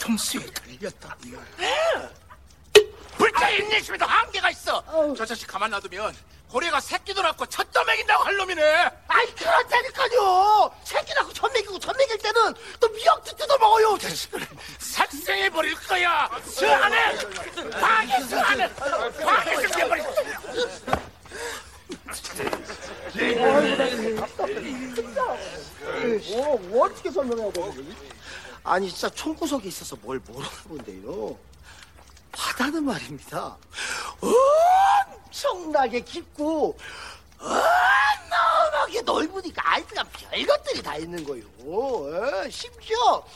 뒤통수에 0.00 0.46
걸렸다. 0.46 1.16
불자의 3.16 3.58
인내심에도 3.60 4.06
한계가 4.06 4.50
있어. 4.50 5.14
저 5.16 5.26
자식 5.26 5.46
가만 5.46 5.70
놔두면 5.70 6.16
고래가 6.48 6.80
새끼도 6.80 7.22
낳고 7.22 7.46
젖도 7.46 7.84
먹인다고 7.84 8.24
할 8.24 8.36
놈이네. 8.36 8.90
아이 9.06 9.26
그렇다니까요. 9.34 10.74
새끼 10.84 11.14
낳고 11.14 11.32
젖 11.32 11.52
먹이고 11.52 11.78
젖 11.78 11.96
먹일 11.96 12.18
때는 12.18 12.54
또 12.80 12.88
미역도 12.88 13.36
뜯어 13.36 13.58
먹어요. 13.58 13.98
자식을. 13.98 14.46
삭생해 14.78 15.50
버릴 15.50 15.74
거야. 15.74 16.28
저 16.58 16.66
안에 16.66 17.16
방에 17.70 18.26
저 18.28 18.38
안에 18.40 18.74
방에 18.74 19.66
좀 19.68 19.80
해버릴 19.80 20.04
거야. 20.04 20.40
뭐, 26.30 26.58
뭐 26.58 26.86
어떻게 26.86 27.10
설명해야 27.10 27.52
되는 27.52 27.96
아니 28.62 28.88
진짜 28.90 29.08
총구석에 29.08 29.68
있어서 29.68 29.96
뭘 29.96 30.18
모르는 30.20 30.50
건데요. 30.68 31.38
바다는 32.32 32.84
말입니다. 32.84 33.56
엄청나게 35.26 36.00
깊고 36.00 36.78
어마어마하게 37.38 39.02
넓으니까 39.02 39.62
아이들가 39.72 40.04
별것들이 40.04 40.82
다 40.82 40.96
있는 40.96 41.24
거요. 41.24 41.42
어, 41.60 42.48
심지어 42.50 43.26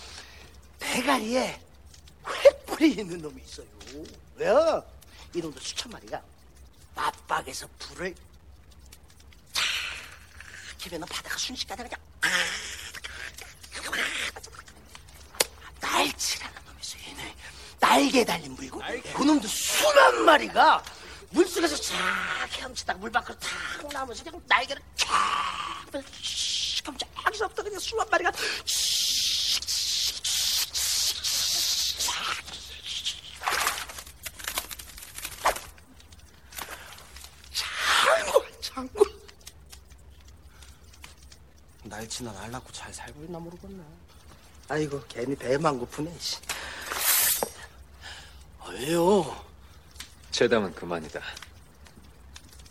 대가리에 0.79 1.61
횃불이 2.23 2.99
있는 2.99 3.19
놈이 3.19 3.43
있어요. 3.43 3.67
왜요? 4.37 4.85
이놈도 5.35 5.59
수천 5.59 5.91
마리가 5.91 6.21
맞박에서 6.95 7.67
불을 7.79 8.15
탁 9.53 9.65
키면은 10.79 11.07
바다가 11.09 11.37
순식간에 11.39 11.83
그냥 11.83 11.99
날치라는 16.05 16.55
놈이 16.67 16.79
있어요. 16.83 17.03
얘네 17.09 17.35
날개 17.81 18.25
달린 18.25 18.55
물고 18.55 18.81
그놈도 19.15 19.49
수만 19.49 20.25
마리가 20.25 20.83
물속에서 21.31 21.77
쫙 21.77 22.49
헤엄치다가 22.53 22.99
물 22.99 23.11
밖으로 23.11 23.39
탁 23.39 23.93
나오면서 23.93 24.23
그냥 24.23 24.41
날개를 24.47 24.83
쫙 24.97 25.11
깜짝이서부터 26.85 27.63
그냥 27.63 27.81
수만 27.81 28.07
마리가 28.11 28.31
날치나 41.85 42.33
날 42.33 42.51
낳고 42.51 42.73
잘 42.73 42.93
살고 42.93 43.25
있나 43.25 43.39
모르겠네 43.39 43.83
아이고 44.69 45.01
괜히 45.09 45.35
배만 45.37 45.79
고프네 45.79 46.11
씨. 46.19 46.39
왜요? 48.71 49.25
재담은 50.31 50.75
그만이다. 50.75 51.21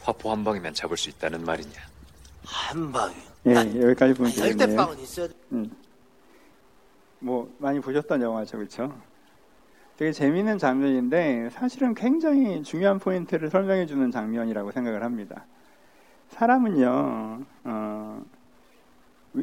화포 0.02 0.32
한 0.32 0.44
방이면 0.44 0.74
잡을 0.74 0.98
수 0.98 1.10
있다는 1.10 1.46
말이냐? 1.46 1.72
한 2.46 2.92
방에 2.92 3.16
예, 3.46 3.56
여기까지 3.56 4.14
보면 4.14 4.32
되겠네요. 4.34 4.68
열대방은 4.70 5.00
있어야 5.00 5.28
돼. 5.28 5.34
뭐 7.20 7.50
많이 7.60 7.80
보셨던 7.80 8.22
영화죠, 8.22 8.58
그렇죠? 8.58 8.94
되게 9.96 10.12
재미있는 10.12 10.58
장면인데 10.58 11.52
사실은 11.52 11.94
굉장히 11.94 12.64
중요한 12.64 13.00
포인트를 13.00 13.50
설명해 13.50 13.86
주는 13.86 14.12
장면이라고 14.12 14.72
생각을 14.72 15.04
합니다. 15.04 15.46
사람은요, 16.32 17.46
어, 17.64 17.93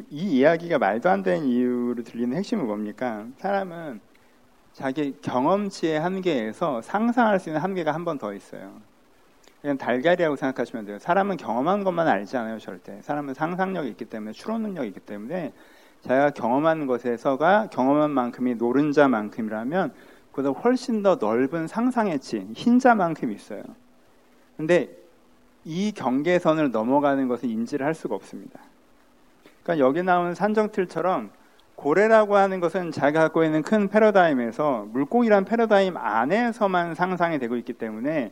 이 0.09 0.37
이야기가 0.37 0.77
말도 0.79 1.09
안 1.09 1.21
되는 1.23 1.45
이유로 1.45 2.03
들리는 2.03 2.35
핵심은 2.37 2.65
뭡니까? 2.65 3.25
사람은 3.37 3.99
자기 4.73 5.15
경험치의 5.21 5.99
한계에서 5.99 6.81
상상할 6.81 7.39
수 7.39 7.49
있는 7.49 7.61
한계가 7.61 7.93
한 7.93 8.05
번 8.05 8.17
더 8.17 8.33
있어요. 8.33 8.79
그냥 9.61 9.77
달걀이라고 9.77 10.35
생각하시면 10.37 10.85
돼요. 10.85 10.97
사람은 10.99 11.37
경험한 11.37 11.83
것만 11.83 12.07
알지 12.07 12.35
않아요, 12.37 12.57
절대. 12.57 12.99
사람은 13.01 13.33
상상력이 13.35 13.89
있기 13.89 14.05
때문에, 14.05 14.31
추론 14.31 14.61
능력이 14.63 14.87
있기 14.87 14.99
때문에, 15.01 15.53
자기가 16.01 16.31
경험한 16.31 16.87
것에서가 16.87 17.67
경험한 17.71 18.09
만큼이 18.11 18.55
노른자만큼이라면, 18.55 19.93
그보다 20.31 20.49
훨씬 20.61 21.03
더 21.03 21.15
넓은 21.15 21.67
상상의 21.67 22.19
치, 22.19 22.47
흰자만큼 22.55 23.31
있어요. 23.33 23.61
근데 24.57 24.89
이 25.65 25.91
경계선을 25.91 26.71
넘어가는 26.71 27.27
것은 27.27 27.49
인지를 27.49 27.85
할 27.85 27.93
수가 27.93 28.15
없습니다. 28.15 28.59
그러니까 29.63 29.85
여기 29.85 30.03
나오는 30.03 30.33
산정틀처럼 30.33 31.29
고래라고 31.75 32.35
하는 32.35 32.59
것은 32.59 32.91
자기가 32.91 33.21
갖고 33.21 33.43
있는 33.43 33.63
큰 33.63 33.87
패러다임에서 33.87 34.87
물고기란 34.91 35.45
패러다임 35.45 35.97
안에서만 35.97 36.95
상상이 36.95 37.39
되고 37.39 37.55
있기 37.55 37.73
때문에 37.73 38.31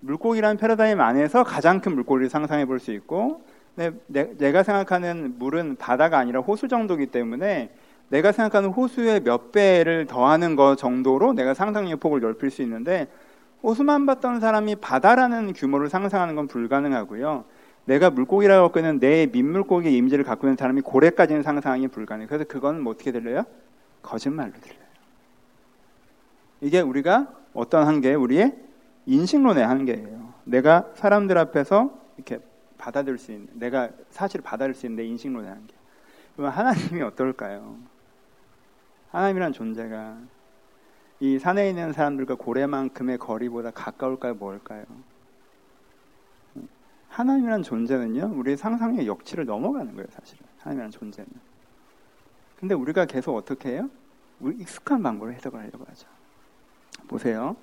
물고기란 0.00 0.56
패러다임 0.56 1.00
안에서 1.00 1.44
가장 1.44 1.80
큰 1.80 1.94
물고기를 1.94 2.28
상상해 2.28 2.64
볼 2.64 2.78
수 2.80 2.92
있고 2.92 3.42
내, 3.76 4.52
가 4.52 4.62
생각하는 4.64 5.34
물은 5.38 5.76
바다가 5.76 6.18
아니라 6.18 6.40
호수 6.40 6.66
정도이기 6.66 7.06
때문에 7.06 7.70
내가 8.08 8.32
생각하는 8.32 8.70
호수의 8.70 9.20
몇 9.20 9.52
배를 9.52 10.06
더하는 10.06 10.56
것 10.56 10.76
정도로 10.76 11.34
내가 11.34 11.54
상상력의 11.54 11.96
폭을 11.96 12.20
넓힐 12.20 12.50
수 12.50 12.62
있는데 12.62 13.06
호수만 13.62 14.06
봤던 14.06 14.40
사람이 14.40 14.76
바다라는 14.76 15.52
규모를 15.52 15.88
상상하는 15.88 16.34
건 16.34 16.48
불가능하고요. 16.48 17.44
내가 17.88 18.10
물고기라고 18.10 18.66
갖고 18.66 18.80
있는 18.80 19.00
내 19.00 19.26
민물고기의 19.26 19.96
이미지를 19.96 20.22
갖고 20.22 20.46
있는 20.46 20.58
사람이 20.58 20.82
고래까지는 20.82 21.42
상상하기 21.42 21.88
불가능해요. 21.88 22.28
그래서 22.28 22.44
그건 22.44 22.82
뭐 22.82 22.92
어떻게 22.92 23.12
들려요? 23.12 23.44
거짓말로 24.02 24.52
들려요. 24.52 24.78
이게 26.60 26.80
우리가 26.80 27.32
어떤 27.54 27.86
한계, 27.86 28.12
우리의 28.12 28.54
인식론의 29.06 29.66
한계예요. 29.66 30.34
내가 30.44 30.90
사람들 30.96 31.38
앞에서 31.38 31.98
이렇게 32.18 32.40
받아들일 32.76 33.16
수 33.16 33.32
있는, 33.32 33.48
내가 33.54 33.88
사실 34.10 34.42
받아들일 34.42 34.74
수 34.74 34.84
있는 34.84 34.96
내 34.96 35.04
인식론의 35.08 35.48
한계. 35.48 35.74
그러면 36.36 36.52
하나님이 36.52 37.00
어떨까요? 37.00 37.74
하나님이란 39.12 39.54
존재가 39.54 40.18
이 41.20 41.38
산에 41.38 41.70
있는 41.70 41.94
사람들과 41.94 42.34
고래만큼의 42.34 43.16
거리보다 43.16 43.70
가까울까요? 43.70 44.34
뭘까요? 44.34 44.84
하나님이란 47.18 47.64
존재는요, 47.64 48.32
우리의 48.36 48.56
상상의 48.56 49.08
역치를 49.08 49.44
넘어가는 49.44 49.92
거예요, 49.92 50.06
사실은. 50.12 50.46
하나님이란 50.58 50.92
존재는. 50.92 51.28
근데 52.60 52.76
우리가 52.76 53.06
계속 53.06 53.34
어떻게 53.34 53.70
해요? 53.70 53.90
우리 54.38 54.54
익숙한 54.58 55.02
방법으로 55.02 55.34
해석을 55.34 55.58
하려고 55.58 55.84
하죠. 55.88 56.06
보세요. 57.08 57.56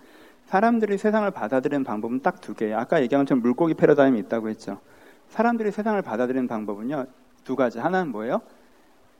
사람들이 0.47 0.97
세상을 0.97 1.31
받아들이는 1.31 1.85
방법은 1.85 2.21
딱 2.21 2.41
두 2.41 2.53
개예요. 2.53 2.77
아까 2.77 3.01
얘기한 3.01 3.23
것처럼 3.23 3.41
물고기 3.41 3.73
패러다임이 3.75 4.19
있다고 4.19 4.49
했죠. 4.49 4.81
사람들이 5.29 5.71
세상을 5.71 6.01
받아들이는 6.01 6.49
방법은요, 6.49 7.05
두 7.45 7.55
가지. 7.55 7.79
하나는 7.79 8.11
뭐예요? 8.11 8.41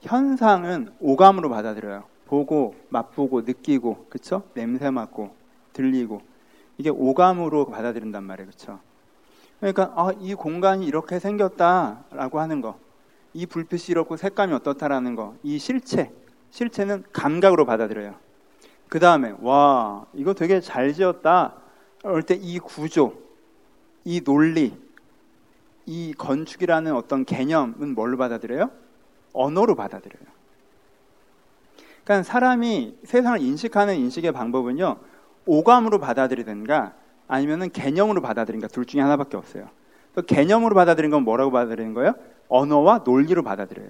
현상은 0.02 0.92
오감으로 1.00 1.48
받아들여요. 1.50 2.04
보고, 2.26 2.76
맛보고, 2.90 3.44
느끼고, 3.44 4.08
그쵸? 4.10 4.44
냄새 4.54 4.90
맡고, 4.90 5.34
들리고. 5.72 6.22
이게 6.78 6.90
오감으로 6.90 7.68
받아들인단 7.68 8.22
말이에요. 8.26 8.50
그쵸? 8.50 8.80
그러니까 9.60 9.94
아, 9.96 10.12
이 10.20 10.34
공간이 10.36 10.86
이렇게 10.86 11.20
생겼다라고 11.20 12.40
하는 12.40 12.62
거, 12.62 12.78
이 13.34 13.46
불빛이 13.46 13.86
이렇고 13.90 14.18
색감이 14.18 14.54
어떻다라는 14.54 15.16
거, 15.16 15.36
이 15.44 15.58
실체, 15.60 16.12
실체는 16.52 17.04
감각으로 17.12 17.66
받아들여요. 17.66 18.16
그 18.90 19.00
다음에 19.00 19.34
와 19.42 20.06
이거 20.14 20.34
되게 20.34 20.62
잘 20.62 20.94
지었다. 20.94 21.56
그럴 22.02 22.22
때 22.24 22.36
이 22.40 22.60
구조, 22.60 23.18
이 24.04 24.22
논리, 24.22 24.78
이 25.86 26.14
건축이라는 26.18 26.94
어떤 26.94 27.26
개념은 27.26 27.96
뭘로 27.96 28.18
받아들여요? 28.18 28.70
언어로 29.34 29.76
받아들여요. 29.76 30.36
그러니까 32.04 32.24
사람이 32.24 33.00
세상을 33.04 33.42
인식하는 33.42 33.96
인식의 33.96 34.32
방법은요, 34.32 34.98
오감으로 35.48 36.00
받아들이든가 36.00 36.94
아니면은 37.28 37.72
개념으로 37.72 38.22
받아들인가 38.22 38.68
둘 38.68 38.86
중에 38.86 39.02
하나밖에 39.02 39.38
없어요. 39.38 39.70
그 40.14 40.22
개념으로 40.22 40.76
받아들인 40.76 41.12
건 41.12 41.24
뭐라고 41.24 41.52
받아들이는 41.52 41.94
거예요? 41.94 42.14
언어와 42.48 43.02
논리로 43.06 43.44
받아들여요. 43.44 43.90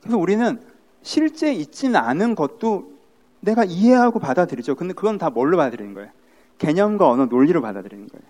그래서 0.00 0.18
우리는 0.18 0.60
실제 1.02 1.52
있지는 1.52 1.96
않은 1.96 2.34
것도 2.34 2.92
내가 3.40 3.64
이해하고 3.64 4.18
받아들이죠. 4.20 4.76
근데 4.76 4.94
그건 4.94 5.18
다 5.18 5.30
뭘로 5.30 5.56
받아들이는 5.56 5.94
거예요? 5.94 6.10
개념과 6.58 7.08
언어, 7.08 7.26
논리로 7.26 7.60
받아들이는 7.60 8.08
거예요. 8.08 8.24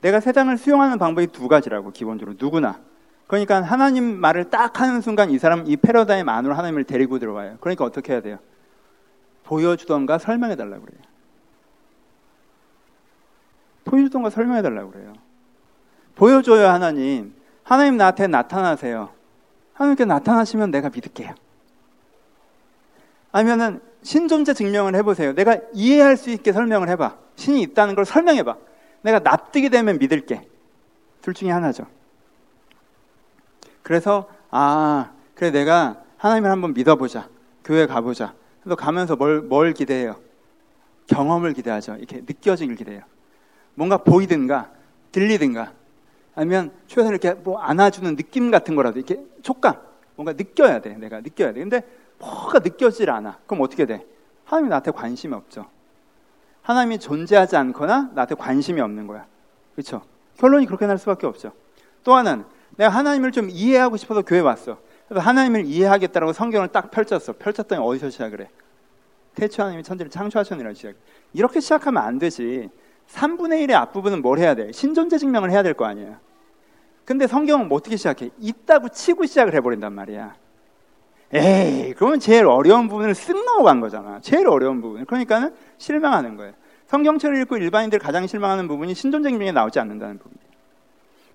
내가 0.00 0.20
세상을 0.20 0.56
수용하는 0.56 0.98
방법이 0.98 1.26
두 1.28 1.48
가지라고 1.48 1.90
기본적으로 1.90 2.36
누구나. 2.38 2.78
그러니까 3.26 3.60
하나님 3.60 4.18
말을 4.18 4.48
딱 4.48 4.80
하는 4.80 5.00
순간 5.00 5.30
이 5.30 5.38
사람 5.38 5.64
이 5.66 5.76
패러다임 5.76 6.28
안으로 6.28 6.54
하나님을 6.54 6.84
데리고 6.84 7.18
들어와요. 7.18 7.56
그러니까 7.60 7.84
어떻게 7.84 8.12
해야 8.12 8.22
돼요? 8.22 8.38
보여주던가 9.44 10.18
설명해 10.18 10.56
달라고 10.56 10.84
그래요. 10.84 11.00
보여주던가 13.88 14.30
설명해 14.30 14.62
달라고 14.62 14.90
그래요. 14.90 15.14
보여줘요, 16.14 16.68
하나님. 16.68 17.34
하나님 17.62 17.96
나한테 17.96 18.26
나타나세요. 18.26 19.10
하나님께 19.72 20.04
나타나시면 20.04 20.70
내가 20.70 20.90
믿을게요. 20.90 21.34
아니면은 23.32 23.80
신존재 24.02 24.54
증명을 24.54 24.94
해보세요. 24.96 25.34
내가 25.34 25.58
이해할 25.72 26.16
수 26.16 26.30
있게 26.30 26.52
설명을 26.52 26.88
해봐. 26.90 27.16
신이 27.36 27.62
있다는 27.62 27.94
걸 27.94 28.04
설명해봐. 28.04 28.56
내가 29.02 29.20
납득이 29.20 29.70
되면 29.70 29.98
믿을게. 29.98 30.46
둘 31.22 31.34
중에 31.34 31.50
하나죠. 31.50 31.86
그래서 33.82 34.28
아 34.50 35.12
그래 35.34 35.50
내가 35.50 36.02
하나님을 36.16 36.50
한번 36.50 36.74
믿어보자. 36.74 37.28
교회 37.64 37.86
가보자. 37.86 38.34
그래서 38.62 38.76
가면서 38.76 39.16
뭘, 39.16 39.40
뭘 39.40 39.72
기대해요? 39.72 40.16
경험을 41.06 41.52
기대하죠. 41.52 41.96
이렇게 41.96 42.18
느껴지길 42.18 42.76
기대해요. 42.76 43.02
뭔가 43.78 43.96
보이든가 43.98 44.70
들리든가 45.12 45.72
아니면 46.34 46.72
최소한 46.88 47.12
이렇게 47.12 47.32
뭐 47.32 47.60
안아주는 47.60 48.16
느낌 48.16 48.50
같은 48.50 48.74
거라도 48.74 48.98
이렇게 48.98 49.24
촉감 49.42 49.76
뭔가 50.16 50.32
느껴야 50.32 50.80
돼. 50.80 50.94
내가 50.96 51.20
느껴야 51.20 51.52
돼. 51.52 51.60
근데 51.60 51.82
뭐가 52.18 52.58
느껴지질 52.58 53.08
않아. 53.08 53.38
그럼 53.46 53.62
어떻게 53.62 53.86
돼? 53.86 54.04
하나님이 54.44 54.70
나한테 54.70 54.90
관심이 54.90 55.32
없죠. 55.32 55.66
하나님이 56.62 56.98
존재하지 56.98 57.56
않거나 57.56 58.10
나한테 58.14 58.34
관심이 58.34 58.80
없는 58.80 59.06
거야. 59.06 59.26
그렇죠? 59.76 60.02
결론이 60.38 60.66
그렇게 60.66 60.86
날 60.86 60.98
수밖에 60.98 61.28
없죠. 61.28 61.52
또 62.02 62.16
하나는 62.16 62.44
내가 62.76 62.90
하나님을 62.90 63.30
좀 63.30 63.48
이해하고 63.48 63.96
싶어서 63.96 64.22
교회 64.22 64.40
왔어. 64.40 64.78
그래서 65.06 65.24
하나님을 65.24 65.66
이해하겠다라고 65.66 66.32
성경을 66.32 66.68
딱 66.68 66.90
펼쳤어. 66.90 67.34
펼쳤더니 67.34 67.80
어디서 67.80 68.10
시작을 68.10 68.40
해? 68.40 68.50
태초 69.36 69.62
하나님이 69.62 69.84
천지를 69.84 70.10
창조하셨느라 70.10 70.74
시작. 70.74 70.96
이렇게 71.32 71.60
시작하면 71.60 72.02
안 72.02 72.18
되지. 72.18 72.70
3분의 73.08 73.66
1의 73.66 73.72
앞부분은 73.74 74.22
뭘 74.22 74.38
해야 74.38 74.54
돼? 74.54 74.70
신존재 74.72 75.18
증명을 75.18 75.50
해야 75.50 75.62
될 75.62 75.74
거 75.74 75.84
아니에요. 75.86 76.16
근데 77.04 77.26
성경은 77.26 77.68
뭐 77.68 77.78
어떻게 77.78 77.96
시작해? 77.96 78.30
있다고 78.38 78.90
치고 78.90 79.24
시작을 79.24 79.54
해버린단 79.54 79.92
말이야. 79.92 80.34
에이, 81.32 81.94
그러면 81.94 82.20
제일 82.20 82.46
어려운 82.46 82.88
부분을 82.88 83.14
쓱 83.14 83.44
넘어간 83.44 83.80
거잖아. 83.80 84.18
제일 84.20 84.46
어려운 84.48 84.80
부분. 84.80 85.04
그러니까는 85.06 85.54
실망하는 85.78 86.36
거예요. 86.36 86.52
성경책을 86.86 87.40
읽고 87.42 87.56
일반인들 87.58 87.98
가장 87.98 88.26
실망하는 88.26 88.68
부분이 88.68 88.94
신존재 88.94 89.30
증명에 89.30 89.52
나오지 89.52 89.78
않는다는 89.78 90.18
부분이에요. 90.18 90.48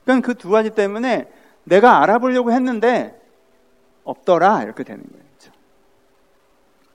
그러니까 0.04 0.28
그 0.28 0.34
두 0.38 0.50
가지 0.50 0.70
때문에 0.72 1.32
내가 1.64 2.02
알아보려고 2.02 2.52
했는데 2.52 3.20
없더라 4.04 4.64
이렇게 4.64 4.84
되는 4.84 5.04
거예요. 5.04 5.24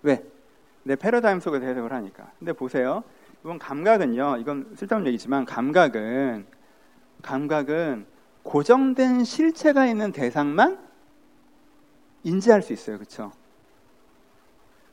왜? 0.02 0.22
내 0.84 0.94
패러다임 0.96 1.40
속에서 1.40 1.66
해석을 1.66 1.92
하니까. 1.92 2.30
근데 2.38 2.52
보세요. 2.52 3.02
이건 3.49 3.59
감각은요. 3.59 4.37
이건 4.41 4.75
쓸데없는 4.77 5.09
얘기지만 5.09 5.47
감각은 5.47 6.45
감각은 7.23 8.05
고정된 8.43 9.25
실체가 9.25 9.87
있는 9.87 10.12
대상만 10.12 10.79
인지할 12.25 12.61
수 12.61 12.75
있어요. 12.75 12.99
그렇죠? 12.99 13.33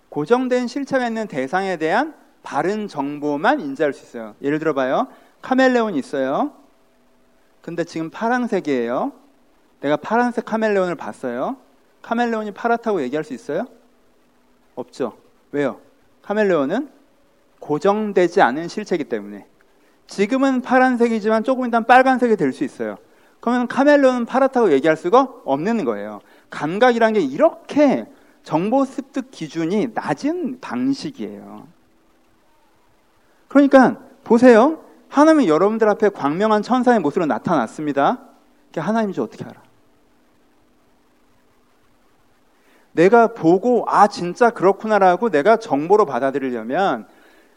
고정된 0.07 0.67
실체가 0.67 1.05
있는 1.05 1.27
대상에 1.27 1.75
대한 1.75 2.15
바른 2.43 2.87
정보만 2.87 3.59
인지할 3.59 3.91
수 3.91 4.05
있어요. 4.05 4.35
예를 4.41 4.59
들어 4.59 4.73
봐요. 4.73 5.07
카멜레온이 5.41 5.99
있어요. 5.99 6.53
근데 7.61 7.83
지금 7.83 8.09
파란색이에요. 8.09 9.11
내가 9.81 9.97
파란색 9.97 10.45
카멜레온을 10.45 10.95
봤어요. 10.95 11.57
카멜레온이 12.01 12.53
파랗다고 12.53 13.01
얘기할 13.01 13.25
수 13.25 13.33
있어요? 13.33 13.67
없죠. 14.75 15.17
왜요? 15.51 15.81
카멜레온은 16.21 16.94
고정되지 17.65 18.41
않은 18.41 18.67
실체이기 18.67 19.05
때문에. 19.05 19.47
지금은 20.05 20.61
파란색이지만 20.61 21.43
조금 21.43 21.65
있다 21.65 21.81
빨간색이 21.81 22.35
될 22.35 22.53
수 22.53 22.63
있어요. 22.63 22.97
그러면 23.39 23.67
카멜레온은 23.67 24.25
파랗다고 24.25 24.71
얘기할 24.71 24.95
수가 24.95 25.29
없는 25.45 25.83
거예요. 25.83 26.21
감각이란 26.51 27.13
게 27.13 27.21
이렇게 27.21 28.05
정보 28.43 28.85
습득 28.85 29.31
기준이 29.31 29.89
낮은 29.95 30.59
방식이에요. 30.61 31.67
그러니까 33.47 33.97
보세요. 34.23 34.83
하나님이 35.09 35.47
여러분들 35.47 35.89
앞에 35.89 36.09
광명한 36.09 36.61
천사의 36.61 36.99
모습으로 36.99 37.25
나타났습니다. 37.25 38.19
하나님인지 38.75 39.21
어떻게 39.21 39.43
알아? 39.43 39.55
내가 42.91 43.27
보고 43.27 43.85
아 43.87 44.07
진짜 44.07 44.51
그렇구나라고 44.51 45.29
내가 45.29 45.57
정보로 45.57 46.05
받아들이려면 46.05 47.07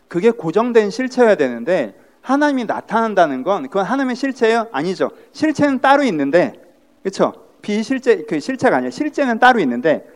그게 0.09 0.31
고정된 0.31 0.91
실체여야 0.91 1.37
되는데 1.37 1.95
하나님이 2.21 2.65
나타난다는 2.65 3.43
건 3.43 3.65
그건 3.65 3.85
하나님의 3.85 4.17
실체예요? 4.17 4.69
아니죠. 4.73 5.11
실체는 5.33 5.81
따로 5.81 6.03
있는데 6.05 6.55
그렇죠? 7.03 7.33
비실제 7.63 8.25
그 8.29 8.41
실체가 8.41 8.77
아니에요. 8.77 8.91
실제는 8.91 9.39
따로 9.39 9.61
있는데 9.61 10.07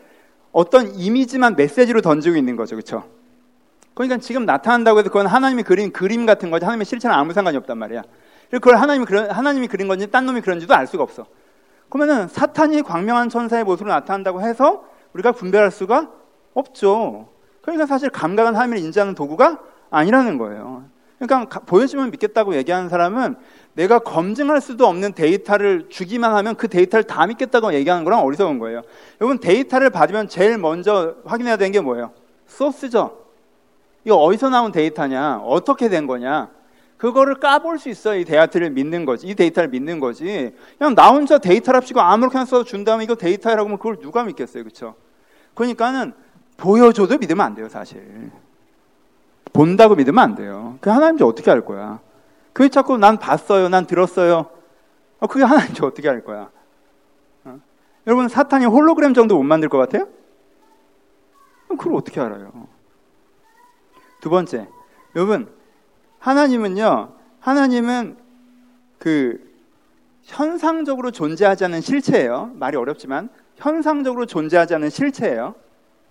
어떤 0.51 0.93
이미지만 0.95 1.55
메시지로 1.55 2.01
던지고 2.01 2.35
있는 2.35 2.55
거죠. 2.55 2.75
그렇죠? 2.75 3.03
그러니까 3.93 4.17
지금 4.17 4.45
나타난다고 4.45 4.99
해서 4.99 5.09
그건 5.09 5.27
하나님이 5.27 5.63
그린 5.63 5.91
그림 5.91 6.25
같은 6.25 6.49
거지 6.51 6.65
하나님의 6.65 6.85
실체는 6.85 7.15
아무 7.15 7.33
상관이 7.33 7.57
없단 7.57 7.77
말이야. 7.77 8.03
그걸 8.51 8.75
하나님이 8.75 9.05
그런 9.05 9.31
하나님이 9.31 9.67
그린 9.67 9.87
건지 9.87 10.09
딴 10.09 10.25
놈이 10.25 10.41
그런지도 10.41 10.73
알 10.73 10.87
수가 10.87 11.03
없어. 11.03 11.25
그러면은 11.89 12.27
사탄이 12.27 12.81
광명한 12.83 13.29
천사의 13.29 13.63
모습으로 13.63 13.91
나타난다고 13.93 14.41
해서 14.41 14.85
우리가 15.13 15.31
분별할 15.31 15.71
수가 15.71 16.11
없죠. 16.53 17.29
그러니까 17.61 17.85
사실 17.85 18.09
감각은 18.09 18.55
하나님을 18.55 18.77
인지하는 18.79 19.15
도구가 19.15 19.59
아니라는 19.93 20.37
거예요. 20.37 20.83
그러니까 21.19 21.59
보여주면 21.61 22.11
믿겠다고 22.11 22.55
얘기하는 22.55 22.89
사람은 22.89 23.35
내가 23.73 23.99
검증할 23.99 24.59
수도 24.59 24.87
없는 24.87 25.13
데이터를 25.13 25.87
주기만 25.89 26.35
하면 26.35 26.55
그 26.55 26.67
데이터를 26.67 27.03
다 27.05 27.25
믿겠다고 27.25 27.73
얘기하는 27.73 28.03
거랑 28.03 28.19
어리석은 28.23 28.59
거예요. 28.59 28.81
여러분 29.21 29.39
데이터를 29.39 29.89
받으면 29.89 30.27
제일 30.27 30.57
먼저 30.57 31.15
확인해야 31.25 31.57
되는 31.57 31.71
게 31.71 31.79
뭐예요? 31.79 32.11
소스죠. 32.45 33.19
이거 34.03 34.15
어디서 34.17 34.49
나온 34.49 34.71
데이터냐? 34.71 35.37
어떻게 35.45 35.87
된 35.87 36.07
거냐? 36.07 36.49
그거를 36.97 37.35
까볼 37.35 37.79
수 37.79 37.89
있어요. 37.89 38.19
이 38.19 38.25
데이터를 38.25 38.69
믿는 38.71 39.05
거지. 39.05 39.27
이 39.27 39.35
데이터를 39.35 39.69
믿는 39.69 39.99
거지. 39.99 40.53
그냥 40.77 40.95
나 40.95 41.09
혼자 41.09 41.37
데이터랍시고 41.37 41.99
아무렇게나 41.99 42.45
써서 42.45 42.63
준 42.63 42.83
다음에 42.83 43.03
이거 43.03 43.15
데이터라고 43.15 43.67
하면 43.67 43.77
그걸 43.77 43.97
누가 43.97 44.23
믿겠어요. 44.23 44.63
그렇죠? 44.63 44.95
그러니까는 45.53 46.13
보여줘도 46.57 47.17
믿으면 47.17 47.45
안 47.45 47.55
돼요, 47.55 47.69
사실. 47.69 48.31
본다고 49.53 49.95
믿으면 49.95 50.21
안 50.23 50.35
돼요. 50.35 50.77
그 50.81 50.89
하나님인지 50.89 51.23
어떻게 51.23 51.51
알 51.51 51.63
거야? 51.63 51.99
그게 52.51 52.69
자꾸 52.69 52.97
난 52.97 53.17
봤어요, 53.17 53.69
난 53.69 53.85
들었어요. 53.85 54.49
어, 55.19 55.27
그게 55.27 55.43
하나님인지 55.43 55.85
어떻게 55.85 56.09
알 56.09 56.23
거야? 56.23 56.49
어? 57.45 57.59
여러분, 58.07 58.27
사탄이 58.27 58.65
홀로그램 58.65 59.13
정도 59.13 59.37
못 59.37 59.43
만들 59.43 59.69
것 59.69 59.77
같아요? 59.77 60.07
그걸 61.69 61.95
어떻게 61.95 62.19
알아요? 62.19 62.67
두 64.21 64.29
번째, 64.29 64.67
여러분, 65.15 65.49
하나님은요, 66.19 67.13
하나님은 67.39 68.17
그 68.99 69.53
현상적으로 70.23 71.11
존재하지 71.11 71.65
않는 71.65 71.81
실체예요. 71.81 72.51
말이 72.55 72.77
어렵지만 72.77 73.29
현상적으로 73.55 74.25
존재하지 74.25 74.75
않는 74.75 74.89
실체예요. 74.89 75.55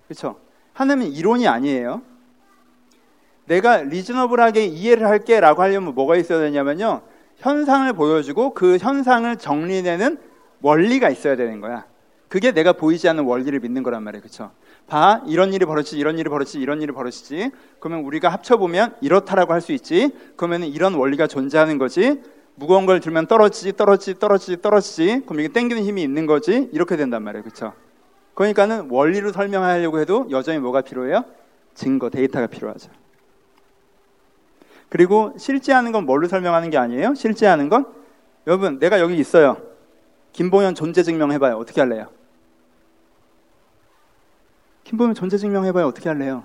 그렇죠? 0.07 0.38
하나님은 0.75 1.12
이론이 1.12 1.49
아니에요. 1.49 2.02
내가 3.52 3.82
리즈너블하게 3.82 4.64
이해를 4.64 5.06
할게라고 5.06 5.61
하려면 5.61 5.94
뭐가 5.94 6.16
있어야 6.16 6.40
되냐면요. 6.40 7.02
현상을 7.37 7.92
보여주고 7.92 8.54
그 8.54 8.78
현상을 8.78 9.37
정리내는 9.37 10.18
원리가 10.62 11.11
있어야 11.11 11.37
되는 11.37 11.61
거야. 11.61 11.85
그게 12.28 12.52
내가 12.52 12.73
보이지 12.73 13.11
않는 13.11 13.25
원리를 13.25 13.61
믿는 13.61 13.82
거란 13.82 14.02
말이에요. 14.04 14.23
그렇죠? 14.23 14.52
봐, 14.87 15.23
이런 15.26 15.52
일이 15.52 15.66
벌어지지, 15.66 15.99
이런 15.99 16.18
일이 16.18 16.30
벌어지지, 16.30 16.61
이런 16.61 16.80
일이 16.80 16.92
벌어지지. 16.92 17.50
그러면 17.78 18.06
우리가 18.06 18.30
합쳐 18.30 18.56
보면 18.56 18.94
이렇다라고 19.02 19.52
할 19.52 19.61
수 19.61 19.73
있지. 19.73 20.12
그러면 20.37 20.62
이런 20.64 20.94
원리가 20.94 21.26
존재하는 21.26 21.76
거지. 21.76 22.23
무거운 22.54 22.87
걸 22.87 23.00
들면 23.00 23.26
떨어지지, 23.26 23.76
떨어지지, 23.76 24.18
떨어지지, 24.18 24.62
떨어지지. 24.62 25.23
그럼 25.26 25.40
이게 25.40 25.49
땡기는 25.49 25.82
힘이 25.82 26.02
있는 26.02 26.25
거지. 26.25 26.71
이렇게 26.73 26.97
된단 26.97 27.23
말이에요. 27.23 27.42
그렇죠? 27.42 27.75
그러니까는 28.32 28.88
원리로 28.88 29.32
설명하려고 29.32 30.00
해도 30.00 30.26
여전히 30.30 30.59
뭐가 30.59 30.80
필요해요? 30.80 31.25
증거, 31.75 32.09
데이터가 32.09 32.47
필요하죠. 32.47 33.01
그리고 34.92 35.32
실제하는 35.38 35.90
건 35.90 36.04
뭘로 36.04 36.28
설명하는 36.28 36.68
게 36.68 36.76
아니에요? 36.76 37.14
실제하는 37.14 37.70
건 37.70 37.87
여러분 38.46 38.78
내가 38.78 39.00
여기 39.00 39.16
있어요. 39.16 39.56
김봉현 40.32 40.75
존재 40.75 41.02
증명 41.02 41.32
해봐요. 41.32 41.56
어떻게 41.56 41.80
할래요? 41.80 42.08
김봉현 44.84 45.14
존재 45.14 45.38
증명 45.38 45.64
해봐요. 45.64 45.87
어떻게 45.87 46.11
할래요? 46.11 46.44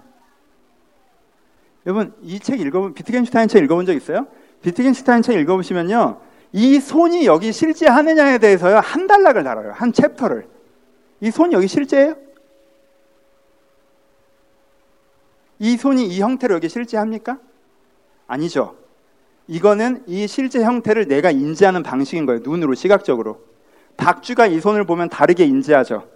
여러분 1.86 2.14
이 2.22 2.40
책 2.40 2.62
읽어본 2.62 2.94
비트겐슈타인 2.94 3.50
책 3.50 3.66
읽어본 3.66 3.86
적 3.86 3.94
있어요? 3.94 4.28
비트겐슈타인 4.62 5.24
책 5.24 5.36
읽어보시면요. 5.42 6.22
이 6.54 6.80
손이 6.80 7.26
여기 7.26 7.52
실제하느냐에 7.52 8.38
대해서요 8.38 8.78
한 8.78 9.08
단락을 9.08 9.44
달아요. 9.44 9.74
한 9.74 9.92
챕터를. 9.92 10.48
이 11.20 11.32
손이 11.32 11.54
여기 11.54 11.68
실제예요? 11.68 12.16
이 15.60 15.76
손이 15.76 16.08
이 16.08 16.22
형태로 16.22 16.56
여기 16.56 16.70
실제합니까? 16.70 17.40
아니죠. 18.28 18.76
이거는 19.48 20.04
이 20.08 20.28
실제 20.28 20.62
형태를 20.64 21.08
내가 21.08 21.32
인지하는 21.32 21.82
방식인 21.84 22.26
거예요. 22.26 22.42
눈으로, 22.44 22.76
시각적으로. 22.76 23.42
박쥐가 23.96 24.48
이 24.48 24.60
손을 24.60 24.84
보면 24.86 25.10
다르게 25.10 25.46
인지하죠. 25.46 26.08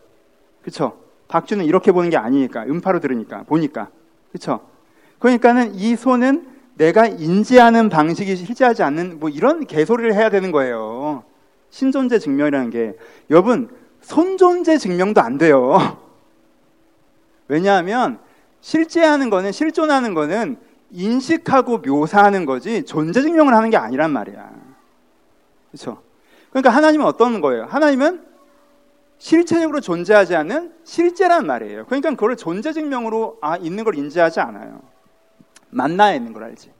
그쵸? 0.62 1.00
박쥐는 1.30 1.65
이렇게 1.65 1.91
보는 1.91 2.10
게 2.10 2.18
아니니까. 2.18 2.63
음파로 2.65 3.00
들으니까, 3.00 3.44
보니까. 3.44 3.89
그렇죠? 4.32 4.60
그러니까는 5.20 5.75
이 5.75 5.96
손은 5.96 6.48
내가 6.75 7.08
인지하는 7.08 7.89
방식이 7.89 8.36
실제하지 8.36 8.84
않는 8.84 9.20
뭐 9.20 9.30
이런 9.30 9.65
개소리를 9.65 10.13
해야 10.13 10.30
되는 10.30 10.51
거예요. 10.51 11.24
신존재 11.70 12.20
증명이라는 12.20 12.70
게 12.70 12.98
여러분 13.30 13.70
손존재 14.01 14.77
증명도 14.77 15.22
안 15.22 15.38
돼요. 15.38 15.98
왜냐하면 17.48 18.20
실제하는 18.62 19.30
거는 19.30 19.51
실존하는 19.51 20.13
거는 20.13 20.58
인식하고 20.91 21.79
묘사하는 21.79 22.45
거지 22.45 22.83
존재 22.83 23.21
증명을 23.21 23.53
하는 23.53 23.69
게 23.69 23.77
아니란 23.77 24.12
말이야. 24.12 24.51
그렇죠? 25.71 26.01
그러니까 26.50 26.69
하나님은 26.69 27.05
어떤 27.05 27.41
거예요? 27.41 27.65
하나님은 27.65 28.25
실체적으로 29.17 29.79
존재하지 29.79 30.36
않는 30.36 30.74
실제란 30.83 31.45
말이에요. 31.45 31.86
그러니까 31.86 32.10
그걸 32.12 32.36
존재 32.36 32.74
증명으로 32.74 33.38
아, 33.41 33.55
있는 33.57 33.83
걸 33.83 33.95
인지하지 33.95 34.39
않아요. 34.39 34.81
만나야 35.69 36.15
있는 36.15 36.33
걸 36.33 36.43
알지. 36.43 36.71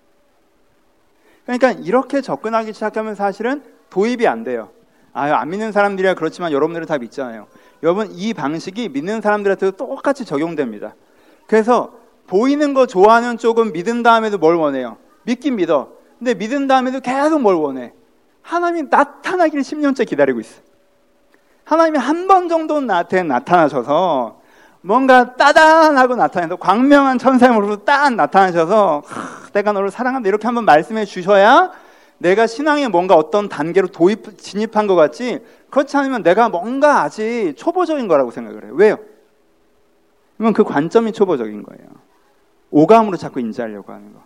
그러니까 1.44 1.72
이렇게 1.72 2.22
접근하기 2.22 2.74
시작하면 2.74 3.16
사실은 3.16 3.64
도입이 3.90 4.28
안 4.28 4.44
돼요. 4.44 4.72
아유, 5.14 5.34
안 5.34 5.50
믿는 5.50 5.72
사람들이야 5.72 6.16
그렇지만 6.16 6.52
여러분들은 6.52 6.88
다 6.88 6.98
믿잖아요. 6.98 7.48
여러분, 7.84 8.10
이 8.12 8.34
방식이 8.34 8.90
믿는 8.90 9.22
사람들한테도 9.22 9.78
똑같이 9.78 10.26
적용됩니다. 10.26 10.96
그래서 11.48 11.94
보이는 12.32 12.74
거 12.74 12.86
좋아하는 12.86 13.38
쪽은 13.38 13.74
믿은 13.74 14.04
다음에도 14.04 14.38
뭘 14.38 14.56
원해요? 14.56 14.96
믿긴 15.24 15.58
믿어. 15.58 15.90
근데 16.18 16.34
믿은 16.34 16.66
다음에도 16.66 17.02
계속 17.02 17.42
뭘 17.42 17.56
원해? 17.56 17.92
하나님이 18.42 18.88
나타나기를 18.90 19.62
10년째 19.64 20.08
기다리고 20.08 20.40
있어. 20.40 20.62
하나님이 21.66 21.98
한 21.98 22.28
번 22.30 22.48
정도는 22.48 22.88
나한테 22.88 23.24
나타나셔서 23.24 24.40
뭔가 24.80 25.36
따단하고 25.36 26.16
나타나서 26.16 26.56
광명한 26.56 27.18
천사의 27.20 27.52
모습으로 27.54 27.84
딱 27.84 28.16
나타나셔서 28.16 29.04
내가 29.52 29.74
너를 29.74 29.92
사랑한다 29.92 30.30
이렇게 30.30 30.48
한번 30.48 30.64
말씀해 30.64 31.04
주셔야 31.04 31.72
내가 32.18 32.48
신앙에 32.48 32.88
뭔가 32.88 33.16
어떤 33.16 33.50
단계로 33.50 33.90
도입 33.90 34.38
진입한 34.38 34.88
것 34.88 34.96
같지 34.96 35.44
그렇지 35.70 35.98
않으면 35.98 36.24
내가 36.24 36.48
뭔가 36.48 37.02
아직 37.02 37.56
초보적인 37.58 38.08
거라고 38.08 38.32
생각을 38.32 38.64
해요. 38.64 38.72
왜요? 38.76 38.98
그러면 40.38 40.54
그 40.54 40.64
관점이 40.64 41.12
초보적인 41.12 41.64
거예요. 41.64 42.11
오감으로 42.72 43.18
자꾸 43.18 43.40
인지하려고 43.40 43.94
하는 43.94 44.14
거. 44.14 44.24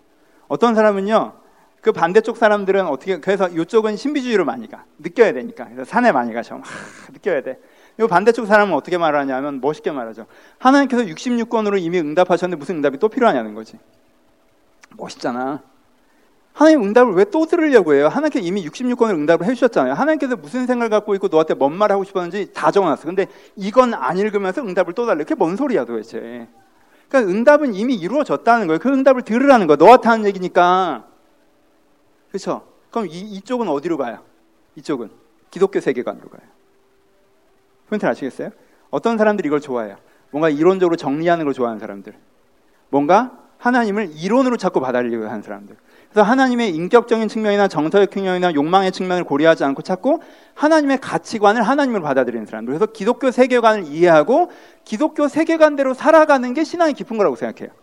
어떤 0.48 0.76
사람은요, 0.76 1.34
그 1.82 1.92
반대쪽 1.92 2.38
사람들은 2.38 2.88
어떻게, 2.88 3.20
그래서 3.20 3.48
이쪽은 3.50 3.96
신비주의로 3.98 4.46
많이 4.46 4.70
가. 4.70 4.86
느껴야 5.00 5.34
되니까. 5.34 5.66
그래서 5.66 5.84
산에 5.84 6.12
많이 6.12 6.34
가셔. 6.34 6.56
막 6.58 6.66
느껴야 7.14 7.42
돼. 7.42 7.60
이 8.00 8.08
반대쪽 8.08 8.46
사람은 8.48 8.74
어떻게 8.74 8.98
말하냐면 8.98 9.62
멋있게 9.62 9.92
말하죠. 9.92 10.26
하나님께서 10.60 11.04
66권으로 11.04 11.82
이미 11.82 12.00
응답하셨는데 12.00 12.60
무슨 12.60 12.78
응답이 12.78 12.98
또 13.00 13.08
필요하냐는 13.08 13.54
거지. 13.54 13.78
멋있잖아. 14.98 15.62
하나님 16.54 16.84
응답을 16.84 17.14
왜 17.14 17.26
또 17.26 17.46
들으려고 17.46 17.94
해요? 17.94 18.08
하나님께서 18.08 18.46
이미 18.46 18.66
66권을 18.68 19.12
응답을 19.12 19.46
해주셨잖아요. 19.46 19.94
하나님께서 19.94 20.38
무슨 20.38 20.66
생각을 20.66 20.90
갖고 20.90 21.14
있고 21.16 21.28
너한테 21.28 21.54
뭔말 21.54 21.92
하고 21.92 22.04
싶었는지 22.04 22.54
다 22.54 22.72
적어놨어. 22.72 23.06
근데 23.06 23.28
이건 23.56 23.94
안 23.94 24.18
읽으면서 24.18 24.62
응답을 24.62 24.94
또 24.94 25.06
달래. 25.06 25.24
그게 25.24 25.36
뭔 25.36 25.56
소리야 25.56 25.86
도대체. 25.86 26.48
그러니까 27.08 27.32
응답은 27.32 27.74
이미 27.74 27.96
이루어졌다는 27.96 28.68
거예요. 28.68 28.80
그 28.80 28.90
응답을 28.90 29.22
들으라는 29.22 29.68
거예요. 29.68 29.78
너한테 29.78 30.10
하는 30.10 30.26
얘기니까. 30.26 31.06
그렇죠? 32.30 32.66
그럼 32.92 33.08
이, 33.08 33.20
이쪽은 33.20 33.68
어디로 33.68 33.98
가요? 33.98 34.24
이쪽은 34.76 35.10
기독교 35.52 35.80
세계관으로 35.80 36.30
가요. 36.30 36.42
포인트 37.88 38.06
아시겠어요? 38.06 38.50
어떤 38.90 39.18
사람들이 39.18 39.48
이걸 39.48 39.62
좋아해요. 39.62 39.98
뭔가 40.32 40.50
이론적으로 40.50 40.96
정리하는 40.96 41.46
걸 41.46 41.54
좋아하는 41.54 41.80
사람들. 41.80 42.14
뭔가 42.90 43.40
하나님을 43.58 44.12
이론으로 44.16 44.58
자꾸 44.58 44.80
받아들이려고 44.80 45.28
하는 45.28 45.42
사람들. 45.42 45.76
그래서 46.16 46.32
하나님의 46.32 46.74
인격적인 46.74 47.28
측면이나 47.28 47.68
정서적 47.68 48.10
측면이나 48.10 48.54
욕망의 48.54 48.94
측면을 48.94 49.26
고려하지 49.26 49.66
않고 49.66 49.82
찾고 49.82 50.24
하나님의 50.54 51.00
가치관을 51.00 51.62
하나님으로 51.62 52.04
받아들이는 52.04 52.46
사람들. 52.46 52.72
그래서 52.72 52.86
기독교 52.86 53.32
세계관을 53.32 53.88
이해하고 53.88 54.50
기독교 54.86 55.28
세계관대로 55.28 55.94
살아가는 55.94 56.54
게 56.54 56.64
신앙이 56.64 56.94
깊은 56.94 57.18
거라고 57.18 57.36
생각해요. 57.36 57.76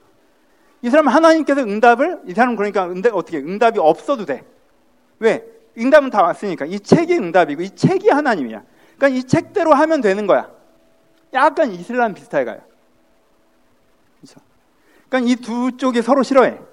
이 0.81 0.89
사람은 0.89 1.13
하나님께서 1.13 1.61
응답을 1.61 2.21
이 2.25 2.33
사람은 2.33 2.57
그러니까 2.57 2.87
응답 2.87 3.15
어떻게 3.15 3.37
응답이 3.37 3.79
없어도 3.79 4.25
돼. 4.25 4.45
왜? 5.19 5.45
응답은 5.77 6.09
다 6.09 6.23
왔으니까 6.23 6.65
이 6.65 6.81
책이 6.81 7.15
응답이고 7.15 7.61
이 7.61 7.69
책이 7.69 8.09
하나님이야. 8.09 8.63
그러니까 8.97 9.09
이 9.09 9.25
책대로 9.25 9.75
하면 9.75 10.01
되는 10.01 10.27
거야. 10.27 10.49
약간 11.35 11.71
이슬람 11.71 12.15
비슷하게 12.15 12.47
가요. 12.47 12.61
그렇죠? 14.23 14.41
그러니까 15.11 15.31
이 15.31 15.37
두 15.37 15.77
쪽이 15.77 16.01
서로 16.01 16.23
싫어해. 16.23 16.72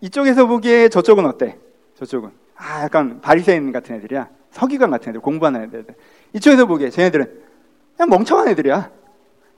이쪽에서 0.00 0.46
보기에 0.46 0.88
저쪽은 0.88 1.26
어때? 1.26 1.58
저쪽은 1.94 2.30
아 2.56 2.82
약간 2.82 3.20
바리새인 3.20 3.72
같은 3.72 3.96
애들이야. 3.96 4.28
서기관 4.50 4.90
같은 4.90 5.10
애들, 5.10 5.20
공부하는 5.20 5.64
애들. 5.64 5.84
이쪽에서 6.32 6.66
보기에 6.66 6.90
쟤네들은 6.90 7.40
그냥 7.96 8.10
멍청한 8.10 8.48
애들이야. 8.48 8.90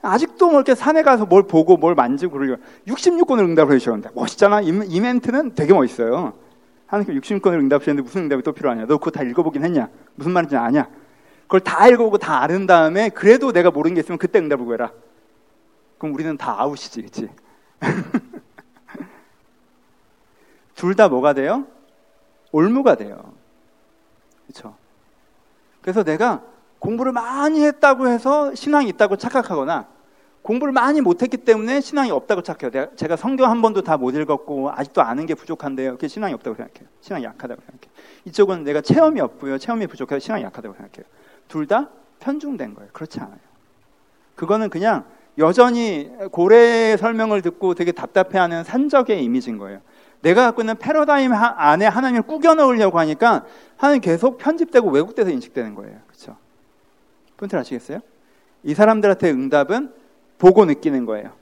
아직도 0.03 0.47
뭐 0.47 0.57
이렇게 0.57 0.75
산에 0.75 1.03
가서 1.03 1.27
뭘 1.27 1.43
보고 1.45 1.77
뭘 1.77 1.95
만지고 1.95 2.39
그러려 2.39 2.57
66권을 2.87 3.41
응답을 3.41 3.75
해주셨는데 3.75 4.11
멋있잖아. 4.15 4.61
이, 4.61 4.69
이 4.69 5.01
멘트는 5.01 5.55
되게 5.55 5.73
멋있어요. 5.73 6.35
하나님께 6.87 7.19
66권을 7.21 7.55
응답하셨는데 7.61 8.03
무슨 8.03 8.23
응답이 8.23 8.43
또 8.43 8.53
필요하냐? 8.53 8.87
너 8.87 8.99
그거 8.99 9.11
다 9.11 9.23
읽어보긴 9.23 9.65
했냐? 9.65 9.89
무슨 10.15 10.33
말인지 10.33 10.57
아냐? 10.57 10.89
그걸 11.43 11.61
다 11.61 11.89
읽어보고 11.89 12.19
다 12.19 12.43
아는 12.43 12.67
다음에 12.67 13.09
그래도 13.09 13.53
내가 13.53 13.71
모르는 13.71 13.95
게 13.95 14.01
있으면 14.01 14.19
그때 14.19 14.39
응답을 14.39 14.65
구해라. 14.65 14.93
그럼 15.99 16.15
우리는 16.15 16.37
다 16.37 16.61
아웃이지, 16.61 17.03
그치? 17.03 17.29
둘 20.79 20.95
다 20.95 21.09
뭐가 21.09 21.33
돼요? 21.33 21.67
올무가 22.53 22.95
돼요. 22.95 23.33
그렇죠? 24.47 24.77
그래서 25.83 26.05
내가 26.05 26.43
공부를 26.79 27.11
많이 27.11 27.65
했다고 27.65 28.07
해서 28.07 28.55
신앙이 28.55 28.89
있다고 28.91 29.17
착각하거나 29.17 29.89
공부를 30.43 30.73
많이 30.73 31.01
못했기 31.01 31.39
때문에 31.39 31.81
신앙이 31.81 32.13
없다고 32.13 32.43
착해요. 32.43 32.71
내가, 32.71 32.95
제가 32.95 33.17
성경 33.17 33.51
한 33.51 33.61
번도 33.61 33.83
다 33.83 33.97
못 33.97 34.15
읽었고 34.15 34.71
아직도 34.71 35.03
아는 35.03 35.27
게 35.27 35.35
부족한데요. 35.35 35.93
그게 35.95 36.07
신앙이 36.07 36.33
없다고 36.35 36.55
생각해요. 36.57 36.89
신앙이 37.01 37.25
약하다고 37.25 37.61
생각해요. 37.61 37.91
이쪽은 38.27 38.63
내가 38.63 38.81
체험이 38.81 39.21
없고요. 39.21 39.59
체험이 39.59 39.89
부족해서 39.89 40.21
신앙이 40.21 40.45
약하다고 40.45 40.77
생각해요. 40.77 41.05
둘 41.49 41.67
다 41.67 41.89
편중된 42.21 42.75
거예요. 42.75 42.89
그렇지 42.93 43.19
않아요. 43.19 43.39
그거는 44.37 44.71
그냥 44.71 45.05
여전히 45.39 46.11
고래 46.31 46.97
설명을 46.97 47.43
듣고 47.43 47.75
되게 47.75 47.91
답답해하는 47.91 48.63
산적의 48.63 49.23
이미지인 49.25 49.59
거예요. 49.59 49.81
내가 50.23 50.47
갖고 50.47 50.63
있는 50.63 50.77
패러다임 50.77 51.33
안에 51.33 51.87
하나님을 51.87 52.23
꾸겨 52.23 52.55
넣으려고 52.55 52.99
하니까 52.99 53.45
하나님 53.77 54.01
계속 54.01 54.39
편집되고 54.39 54.91
왜곡돼서 54.91 55.31
인식되는 55.31 55.75
거예요. 55.75 55.99
그렇죠? 56.07 56.37
포인트 57.37 57.57
아시겠어요? 57.57 58.01
이 58.65 58.75
사람들한테 58.75 59.31
응답은 59.31 59.93
보고 60.39 60.65
느끼는 60.65 61.05
거예요. 61.07 61.33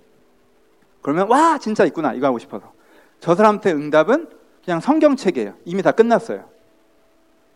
그러면 1.01 1.29
와 1.29 1.59
진짜 1.59 1.85
있구나 1.85 2.13
이거 2.13 2.27
하고 2.27 2.39
싶어서 2.39 2.73
저 3.21 3.35
사람한테 3.35 3.73
응답은 3.73 4.29
그냥 4.65 4.81
성경책이에요. 4.81 5.55
이미 5.65 5.83
다 5.83 5.93
끝났어요. 5.93 6.45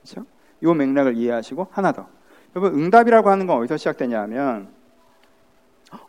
그렇죠? 0.03 0.27
이 0.63 0.67
맥락을 0.67 1.17
이해하시고 1.17 1.69
하나 1.71 1.93
더. 1.93 2.07
여러분 2.55 2.79
응답이라고 2.81 3.29
하는 3.31 3.47
건 3.47 3.59
어디서 3.59 3.77
시작되냐면 3.77 4.69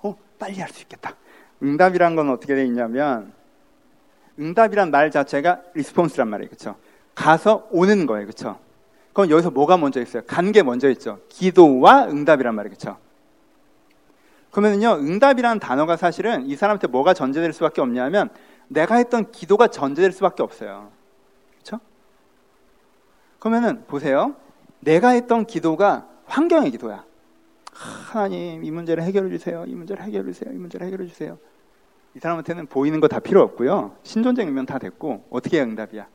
어 0.02 0.16
빨리 0.40 0.60
할 0.60 0.70
수 0.70 0.82
있겠다. 0.84 1.16
응답이란 1.62 2.16
건 2.16 2.30
어떻게 2.30 2.56
돼 2.56 2.66
있냐면 2.66 3.34
응답이란 4.40 4.92
말 4.92 5.12
자체가 5.12 5.62
리스폰스란 5.74 6.28
말이에요. 6.30 6.50
그렇죠? 6.50 6.76
가서 7.16 7.68
오는 7.72 8.06
거예요. 8.06 8.26
그렇죠? 8.26 8.60
그럼 9.14 9.30
여기서 9.30 9.52
뭐가 9.52 9.78
먼저 9.78 10.02
있어요? 10.02 10.24
간 10.26 10.52
게 10.52 10.64
먼저 10.64 10.90
있죠. 10.92 11.20
기도와 11.30 12.06
응답이란 12.06 12.56
말이에요. 12.56 12.76
그렇죠? 12.76 12.98
그러면요. 14.52 14.94
응답이라는 14.96 15.60
단어가 15.60 15.96
사실은 15.98 16.46
이 16.46 16.56
사람한테 16.56 16.88
뭐가 16.88 17.14
전제될 17.14 17.54
수밖에 17.54 17.82
없냐면 17.82 18.30
내가 18.68 18.96
했던 18.96 19.32
기도가 19.32 19.68
전제될 19.68 20.12
수밖에 20.12 20.44
없어요. 20.44 20.92
그렇죠? 21.54 21.80
그러면은 23.40 23.84
보세요. 23.88 24.36
내가 24.80 25.10
했던 25.10 25.46
기도가 25.46 26.08
환경의 26.26 26.72
기도야. 26.72 27.04
하나님 27.74 28.64
이 28.64 28.72
문제를 28.72 29.04
해결해 29.04 29.30
주세요. 29.30 29.64
이 29.68 29.74
문제를 29.76 30.04
해결해 30.04 30.32
주세요. 30.32 30.54
이 30.54 30.58
문제를 30.58 30.88
해결해 30.88 31.08
주세요. 31.08 31.38
이 32.16 32.20
사람한테는 32.20 32.68
보이는 32.68 33.00
거 33.00 33.08
다 33.08 33.20
필요 33.20 33.42
없고요. 33.42 33.96
신존적 34.04 34.48
이면 34.48 34.66
다 34.66 34.78
됐고 34.80 35.26
어떻게 35.30 35.58
해야 35.58 35.66
응답이야? 35.66 36.08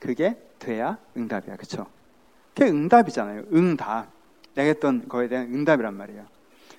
그게 0.00 0.36
돼야 0.58 0.98
응답이야. 1.16 1.56
그쵸? 1.56 1.86
그게 2.54 2.70
응답이잖아요. 2.70 3.44
응답. 3.52 4.06
내가 4.54 4.66
했던 4.68 5.08
거에 5.08 5.28
대한 5.28 5.46
응답이란 5.52 5.94
말이에요. 5.96 6.22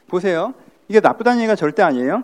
보세요. 0.08 0.54
이게 0.88 1.00
나쁘다는 1.00 1.39
얘기가 1.39 1.56
절대 1.56 1.82
아니에요. 1.82 2.24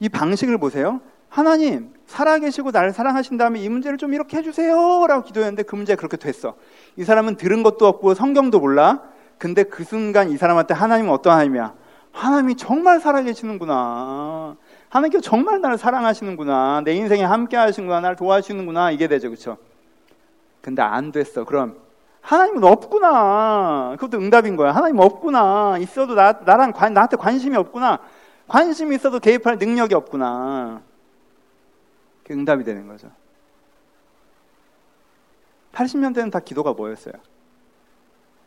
이 0.00 0.08
방식을 0.08 0.58
보세요. 0.58 1.00
하나님, 1.28 1.92
살아계시고 2.06 2.70
나를 2.70 2.92
사랑하신 2.92 3.36
다음에 3.36 3.60
이 3.60 3.68
문제를 3.68 3.98
좀 3.98 4.14
이렇게 4.14 4.38
해주세요. 4.38 5.06
라고 5.06 5.22
기도했는데 5.24 5.64
그 5.64 5.74
문제가 5.76 5.98
그렇게 5.98 6.16
됐어. 6.16 6.56
이 6.96 7.04
사람은 7.04 7.36
들은 7.36 7.62
것도 7.62 7.86
없고 7.86 8.14
성경도 8.14 8.60
몰라. 8.60 9.02
근데 9.38 9.64
그 9.64 9.84
순간 9.84 10.30
이 10.30 10.36
사람한테 10.36 10.72
하나님은 10.72 11.12
어떤 11.12 11.32
하나님이야? 11.34 11.74
하나님이 12.12 12.56
정말 12.56 13.00
살아계시는구나. 13.00 14.56
하나님께서 14.88 15.22
정말 15.22 15.60
나를 15.60 15.78
사랑하시는구나. 15.78 16.82
내 16.84 16.94
인생에 16.94 17.22
함께 17.24 17.56
하시는구나. 17.56 18.00
나를 18.00 18.16
도와주시는구나. 18.16 18.90
이게 18.92 19.08
되죠. 19.08 19.28
그렇죠? 19.28 19.58
근데 20.60 20.82
안 20.82 21.12
됐어. 21.12 21.44
그럼 21.44 21.76
하나님은 22.20 22.64
없구나. 22.64 23.96
그것도 23.98 24.18
응답인 24.18 24.56
거야. 24.56 24.72
하나님 24.72 24.98
없구나. 24.98 25.78
있어도 25.78 26.14
나, 26.14 26.32
나랑 26.44 26.72
관, 26.72 26.92
나한테 26.92 27.16
관심이 27.16 27.56
없구나. 27.56 28.00
관심이 28.48 28.94
있어도 28.96 29.18
개입할 29.18 29.58
능력이 29.58 29.94
없구나. 29.94 30.82
그 32.24 32.32
응답이 32.32 32.64
되는 32.64 32.88
거죠. 32.88 33.10
80년대는 35.72 36.32
다 36.32 36.40
기도가 36.40 36.72
뭐였어요? 36.72 37.14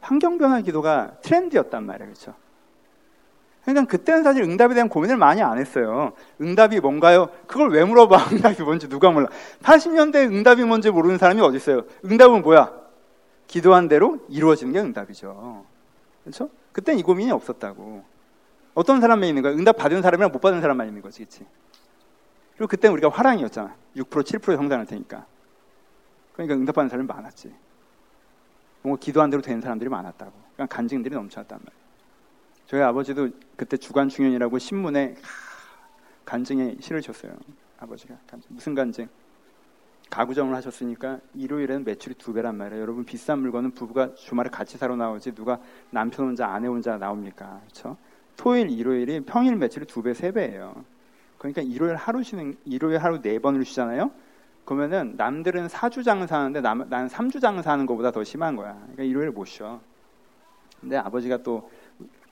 환경 0.01 0.37
변화 0.37 0.59
기도가 0.61 1.11
트렌드였단 1.21 1.85
말이에요. 1.85 2.11
그렇죠? 2.11 2.33
그러니까 3.63 3.85
그때는 3.89 4.23
사실 4.23 4.43
응답에 4.43 4.73
대한 4.73 4.89
고민을 4.89 5.17
많이 5.17 5.41
안 5.41 5.57
했어요. 5.57 6.13
응답이 6.41 6.79
뭔가요? 6.79 7.29
그걸 7.45 7.69
왜 7.69 7.83
물어봐? 7.83 8.29
응답이 8.33 8.63
뭔지 8.63 8.87
누가 8.89 9.11
몰라. 9.11 9.27
80년대 9.61 10.31
응답이 10.31 10.63
뭔지 10.63 10.89
모르는 10.89 11.17
사람이 11.17 11.41
어디 11.41 11.57
있어요? 11.57 11.83
응답은 12.05 12.41
뭐야? 12.41 12.71
기도한 13.47 13.87
대로 13.87 14.19
이루어지는 14.29 14.73
게 14.73 14.79
응답이죠. 14.79 15.65
그렇죠? 16.23 16.49
그땐 16.71 16.97
이 16.99 17.03
고민이 17.03 17.31
없었다고. 17.31 18.03
어떤 18.75 19.01
사람만 19.01 19.27
있는 19.27 19.41
거야? 19.41 19.53
응답 19.53 19.77
받은 19.77 20.01
사람이랑 20.01 20.31
못 20.31 20.39
받은 20.39 20.61
사람만 20.61 20.87
있는 20.87 21.01
거지, 21.01 21.25
그렇지? 21.25 21.45
그리고 22.55 22.67
그때는 22.67 22.93
우리가 22.93 23.09
화랑이었잖아. 23.09 23.75
6% 23.95 24.05
7% 24.05 24.55
성장할 24.55 24.85
테니까. 24.85 25.25
그러니까 26.33 26.55
응답받는 26.55 26.89
사람이 26.89 27.07
많았지. 27.07 27.53
뭔가 28.81 28.99
기도한 28.99 29.29
대로 29.29 29.41
되는 29.41 29.61
사람들이 29.61 29.89
많았다고. 29.89 30.31
그러니까 30.55 30.75
간증들이 30.75 31.13
넘쳐났단 31.15 31.59
말이에요. 31.59 31.78
저희 32.69 32.83
아버지도 32.83 33.29
그때 33.55 33.77
주간 33.77 34.09
중년이라고 34.09 34.59
신문에 34.59 35.15
간증에 36.23 36.75
실을 36.79 37.01
줬어요. 37.01 37.31
아버지가. 37.79 38.13
무슨 38.47 38.75
간증? 38.75 39.09
가구점을 40.11 40.55
하셨으니까 40.55 41.19
일요일에는 41.33 41.83
매출이 41.83 42.13
두 42.19 42.31
배란 42.31 42.57
말이에요. 42.57 42.79
여러분 42.79 43.05
비싼 43.05 43.39
물건은 43.39 43.71
부부가 43.71 44.13
주말에 44.13 44.51
같이 44.51 44.77
사러 44.77 44.95
나오지 44.95 45.33
누가 45.33 45.59
남편 45.89 46.27
혼자 46.27 46.45
아내 46.45 46.67
혼자 46.67 46.99
나옵니까? 46.99 47.59
그렇죠? 47.63 47.97
토요일, 48.37 48.69
일요일이 48.69 49.21
평일 49.21 49.55
매출이 49.55 49.87
두 49.87 50.03
배, 50.03 50.13
세 50.13 50.31
배예요. 50.31 50.85
그러니까 51.39 51.63
일요일 51.63 51.95
하루 51.95 52.21
쉬는 52.21 52.55
일요일 52.65 52.99
하루 52.99 53.19
네 53.19 53.39
번을 53.39 53.65
쉬잖아요. 53.65 54.11
그러면은 54.65 55.15
남들은 55.17 55.69
4주 55.69 56.05
장사하는데 56.05 56.61
남, 56.61 56.87
난 56.87 57.07
3주 57.07 57.41
장사하는 57.41 57.87
것보다 57.87 58.11
더 58.11 58.23
심한 58.23 58.55
거야. 58.55 58.73
그러니까 58.73 59.01
일요일 59.01 59.31
못 59.31 59.45
쉬어. 59.45 59.81
근데 60.79 60.97
아버지가 60.97 61.37
또 61.37 61.69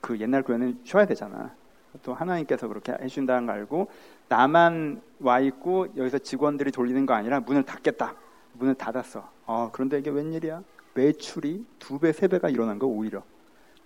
그 0.00 0.18
옛날 0.20 0.42
교회는 0.42 0.80
쉬어야 0.84 1.06
되잖아. 1.06 1.54
또 2.02 2.14
하나님께서 2.14 2.68
그렇게 2.68 2.92
해준다는 3.00 3.46
걸 3.46 3.56
알고 3.56 3.88
나만 4.28 5.00
와 5.20 5.40
있고 5.40 5.88
여기서 5.96 6.18
직원들이 6.18 6.70
돌리는 6.70 7.06
거 7.06 7.14
아니라 7.14 7.40
문을 7.40 7.64
닫겠다. 7.64 8.14
문을 8.54 8.74
닫았어. 8.74 9.28
어, 9.46 9.70
그런데 9.72 9.98
이게 9.98 10.10
웬일이야? 10.10 10.62
매출이 10.94 11.64
두 11.78 11.98
배, 11.98 12.12
세 12.12 12.28
배가 12.28 12.48
일어난 12.48 12.78
거 12.78 12.86
오히려 12.86 13.22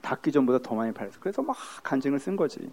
닫기 0.00 0.32
전보다 0.32 0.58
더 0.58 0.74
많이 0.74 0.92
팔렸어. 0.92 1.18
그래서 1.20 1.42
막 1.42 1.56
간증을 1.82 2.18
쓴 2.18 2.36
거지. 2.36 2.70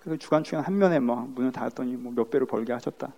그래서 0.00 0.16
주간 0.18 0.44
출연 0.44 0.62
한 0.64 0.78
면에 0.78 0.98
뭐 1.00 1.16
문을 1.34 1.52
닫았더니 1.52 1.96
뭐 1.96 2.12
몇 2.12 2.30
배로 2.30 2.46
벌게 2.46 2.72
하셨다. 2.72 3.12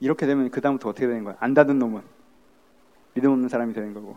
이렇게 0.00 0.26
되면 0.26 0.48
그 0.50 0.60
다음부터 0.60 0.90
어떻게 0.90 1.06
되는 1.06 1.24
거야? 1.24 1.36
안 1.40 1.54
닫은 1.54 1.78
놈은 1.78 2.02
믿음 3.14 3.32
없는 3.32 3.48
사람이 3.48 3.72
되는 3.74 3.92
거고 3.94 4.16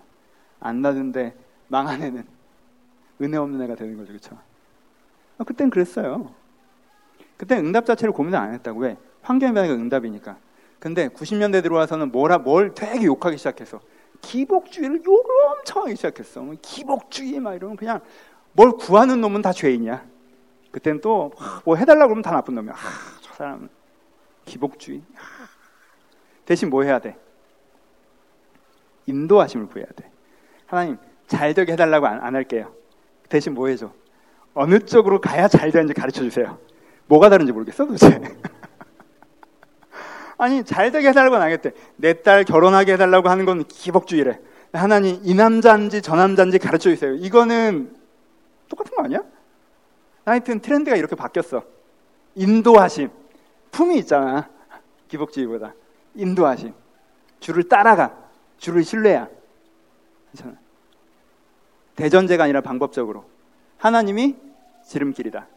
안 0.60 0.82
닫은데 0.84 1.36
망한 1.70 2.04
애는 2.04 2.28
은혜 3.22 3.38
없는 3.38 3.62
애가 3.64 3.76
되는 3.76 3.98
거죠, 3.98 4.10
그렇죠? 4.10 4.38
아, 5.38 5.44
그땐 5.44 5.70
그랬어요. 5.70 6.34
그때 7.38 7.58
응답 7.58 7.86
자체를 7.86 8.12
고민을 8.14 8.38
안 8.38 8.54
했다고 8.54 8.80
왜? 8.82 8.98
환경의 9.22 9.54
변화가 9.54 9.74
응답이니까. 9.74 10.38
근데 10.80 11.10
90년대 11.10 11.62
들어와서는 11.64 12.12
뭐라 12.12 12.40
뭘 12.40 12.74
되게 12.74 13.06
욕하기 13.06 13.38
시작해서 13.38 13.80
기복주의를 14.22 15.04
욕을 15.06 15.32
엄청 15.50 15.84
하기 15.84 15.96
시작했어. 15.96 16.42
뭐 16.42 16.56
기복주의 16.62 17.40
막 17.40 17.54
이러면 17.56 17.76
그냥 17.78 18.02
뭘 18.54 18.72
구하는 18.74 19.22
놈은 19.22 19.42
다 19.42 19.52
죄인이야. 19.52 20.04
그땐 20.72 21.02
또 21.02 21.32
뭐 21.66 21.76
해달라고 21.76 22.10
그러면 22.10 22.22
다 22.22 22.32
나쁜 22.32 22.56
놈이야. 22.56 22.74
아, 22.74 22.78
저 23.22 23.34
사람은 23.34 23.70
기복주의. 24.46 25.02
대신 26.46 26.70
뭐 26.70 26.84
해야 26.84 27.00
돼? 27.00 27.18
인도하심을 29.06 29.68
구해야 29.68 29.88
돼. 29.96 30.10
하나님 30.66 30.98
잘 31.28 31.54
되게 31.54 31.74
해달라고 31.74 32.08
안, 32.08 32.22
안 32.22 32.36
할게요. 32.36 32.74
대신 33.32 33.54
뭐 33.54 33.70
해줘? 33.70 33.90
어느 34.54 34.80
쪽으로 34.80 35.22
가야 35.22 35.48
잘 35.48 35.72
되는지 35.72 35.94
가르쳐 35.94 36.22
주세요. 36.22 36.58
뭐가 37.08 37.30
다른지 37.30 37.54
모르겠어 37.54 37.86
도대체. 37.86 38.22
아니 40.38 40.64
잘 40.66 40.92
되게 40.92 41.10
해달라고는 41.10 41.44
하겠대. 41.46 41.72
내 41.96 42.14
딸 42.14 42.44
결혼하게 42.44 42.94
해달라고 42.94 43.30
하는 43.30 43.46
건 43.46 43.64
기복주의래. 43.64 44.40
하나님 44.74 45.20
이 45.24 45.34
남자인지 45.34 46.02
저 46.02 46.16
남자인지 46.16 46.60
가르쳐 46.60 46.90
주세요. 46.90 47.14
이거는 47.14 47.96
똑같은 48.68 48.96
거 48.96 49.04
아니야? 49.04 49.20
하여튼 50.26 50.60
트렌드가 50.60 50.98
이렇게 50.98 51.16
바뀌었어. 51.16 51.64
인도하심. 52.36 53.10
품이 53.72 53.98
있잖아. 54.00 54.50
기복주의보다. 55.08 55.74
인도하심. 56.16 56.74
주를 57.40 57.64
따라가. 57.64 58.14
주를 58.58 58.84
신뢰야. 58.84 59.28
괜찮아. 60.34 60.58
대전제가 62.02 62.46
아니라 62.46 62.62
방법적으로. 62.62 63.26
하나님이 63.78 64.36
지름길이다. 64.86 65.48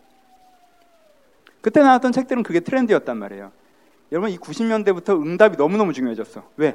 그때 1.61 1.81
나왔던 1.81 2.13
책들은 2.13 2.43
그게 2.43 2.61
트렌드였단 2.61 3.17
말이에요. 3.17 3.51
여러분 4.13 4.31
이 4.31 4.39
90년대부터 4.39 5.21
응답이 5.21 5.57
너무너무 5.57 5.93
중요해졌어. 5.93 6.43
왜? 6.57 6.75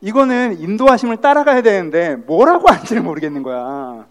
이거는 0.00 0.58
인도하심을 0.58 1.18
따라가야 1.18 1.60
되는데 1.60 2.16
뭐라고 2.16 2.68
하는지를 2.68 3.02
모르겠는 3.02 3.42
거야. 3.42 4.06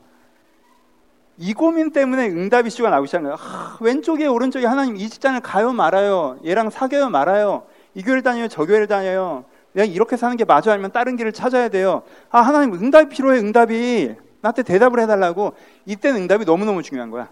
이 1.37 1.53
고민 1.53 1.91
때문에 1.91 2.27
응답 2.27 2.67
이슈가 2.67 2.89
나오기 2.89 3.09
거야. 3.11 3.35
아, 3.39 3.77
왼쪽에 3.81 4.27
오른쪽에 4.27 4.67
하나님 4.67 4.97
이 4.97 5.09
직장을 5.09 5.39
가요 5.39 5.73
말아요. 5.73 6.37
얘랑 6.45 6.69
사귀어요 6.69 7.09
말아요. 7.09 7.63
이 7.95 8.03
교회를 8.03 8.21
다녀요 8.21 8.47
저 8.47 8.65
교회를 8.65 8.87
다녀요. 8.87 9.45
내가 9.73 9.85
이렇게 9.85 10.17
사는 10.17 10.35
게 10.37 10.45
맞아 10.45 10.71
아니면 10.71 10.91
다른 10.91 11.15
길을 11.15 11.31
찾아야 11.31 11.69
돼요. 11.69 12.03
아 12.29 12.41
하나님 12.41 12.73
응답이 12.73 13.09
필요해 13.09 13.39
응답이. 13.39 14.28
나한테 14.41 14.63
대답을 14.63 14.99
해달라고. 14.99 15.55
이때는 15.85 16.21
응답이 16.21 16.45
너무너무 16.45 16.81
중요한 16.83 17.09
거야. 17.09 17.29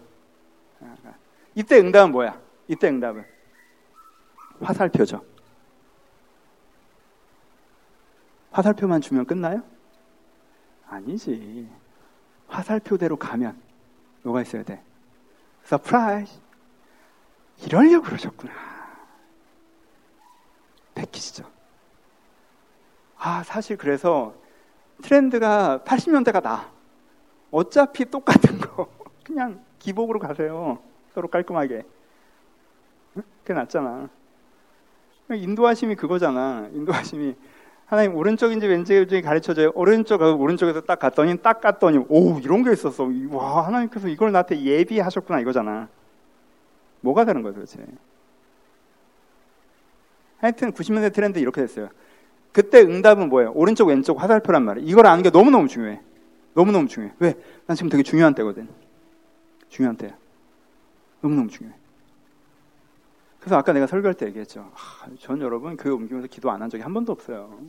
이때 1.55 1.79
응답은 1.79 2.11
뭐야? 2.11 2.39
이때 2.67 2.87
응답은 2.87 3.25
화살표죠. 4.61 5.23
화살표만 8.51 9.01
주면 9.01 9.25
끝나요? 9.25 9.63
아니지. 10.89 11.67
화살표대로 12.47 13.17
가면 13.17 13.59
뭐가 14.23 14.41
있어야 14.41 14.63
돼? 14.63 14.81
surprise. 15.63 16.31
이러려고 17.63 18.05
그러셨구나. 18.05 18.51
패키지죠. 20.95 21.49
아, 23.17 23.43
사실 23.43 23.77
그래서 23.77 24.33
트렌드가 25.01 25.81
80년대가 25.85 26.41
나. 26.41 26.76
어차피 27.51 28.05
똑같은 28.05 28.59
거. 28.59 28.87
그냥 29.23 29.59
기복으로 29.79 30.19
가세요. 30.19 30.79
서로 31.13 31.27
깔끔하게. 31.27 31.83
그게 33.13 33.53
낫잖아. 33.53 34.09
인도하심이 35.29 35.95
그거잖아. 35.95 36.69
인도하심이 36.73 37.35
하나님 37.85 38.15
오른쪽인지 38.15 38.67
왼쪽인지 38.67 39.21
가르쳐줘요. 39.21 39.71
오른쪽 39.73 40.21
오른쪽에서 40.21 40.81
딱 40.81 40.99
갔더니 40.99 41.37
딱 41.37 41.61
갔더니 41.61 42.05
오 42.09 42.39
이런 42.39 42.63
게 42.63 42.71
있었어. 42.73 43.09
와 43.31 43.65
하나님께서 43.65 44.07
이걸 44.09 44.31
나한테 44.31 44.61
예비하셨구나 44.61 45.39
이거잖아. 45.39 45.87
뭐가 47.01 47.25
다른 47.25 47.41
거야 47.43 47.53
도대체? 47.53 47.79
하여튼 50.39 50.71
90년대 50.71 51.13
트렌드 51.13 51.39
이렇게 51.39 51.61
됐어요. 51.61 51.89
그때 52.51 52.81
응답은 52.81 53.29
뭐예요? 53.29 53.51
오른쪽 53.55 53.87
왼쪽 53.87 54.21
화살표란 54.21 54.63
말이에요. 54.63 54.87
이걸 54.87 55.07
아는 55.07 55.23
게 55.23 55.29
너무너무 55.29 55.67
중요해. 55.67 56.01
너무너무 56.57 56.87
중요해. 56.87 57.13
왜? 57.19 57.35
난 57.67 57.77
지금 57.77 57.87
되게 57.87 58.01
중요한 58.01 58.33
때거든. 58.33 58.67
중요한 59.69 59.95
때야. 59.95 60.17
너무너무 61.21 61.49
중요해. 61.49 61.75
그래서 63.39 63.57
아까 63.57 63.73
내가 63.73 63.85
설교할 63.85 64.15
때 64.15 64.25
얘기했죠. 64.25 64.71
아, 64.73 65.07
전 65.19 65.39
여러분 65.39 65.77
교회 65.77 65.93
옮기면서 65.93 66.27
기도 66.27 66.49
안 66.49 66.59
한 66.59 66.67
적이 66.67 66.81
한 66.81 66.95
번도 66.95 67.11
없어요. 67.11 67.59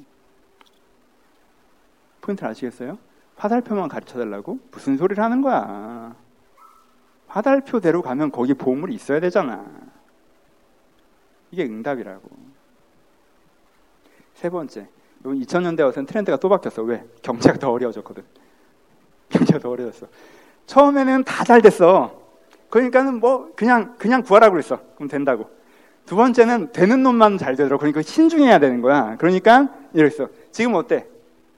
포인트를 2.23 2.51
아시겠어요? 2.51 2.97
화살표만 3.37 3.91
가르쳐 3.91 4.19
달라고? 4.19 4.59
무슨 4.71 4.97
소리를 4.97 5.23
하는 5.23 5.43
거야. 5.43 6.17
화살표대로 7.27 8.01
가면 8.01 8.33
거기 8.33 8.55
보물이 8.55 8.95
있어야 8.95 9.21
되잖아. 9.21 9.67
이게 11.51 11.65
응답이라고. 11.65 12.27
세 14.33 14.49
번째. 14.49 14.89
2000년대 15.25 15.85
와서는 15.85 16.07
트렌드가 16.07 16.39
또 16.39 16.49
바뀌었어. 16.49 16.83
왜? 16.85 17.05
경제가 17.21 17.59
더 17.59 17.71
어려워졌거든. 17.71 18.25
더 19.45 19.71
어려워졌어. 19.71 20.07
처음에는 20.67 21.25
다 21.25 21.45
잘 21.45 21.63
됐어. 21.63 22.19
그러니까는 22.71 23.21
뭐 23.21 23.53
그냥 23.57 23.95
그냥 23.99 24.23
구하라고 24.23 24.53
그랬어. 24.53 24.79
그럼 24.97 25.09
된다고. 25.09 25.49
두 26.07 26.17
번째는 26.17 26.73
되는 26.73 27.03
놈만 27.03 27.39
잘 27.39 27.55
되더라고. 27.57 27.81
그러니까 27.81 28.03
신중해야 28.03 28.59
되는 28.59 28.81
거야. 28.81 29.17
그러니까 29.19 29.69
이랬어. 29.95 30.29
지금 30.53 30.75
어때? 30.75 31.07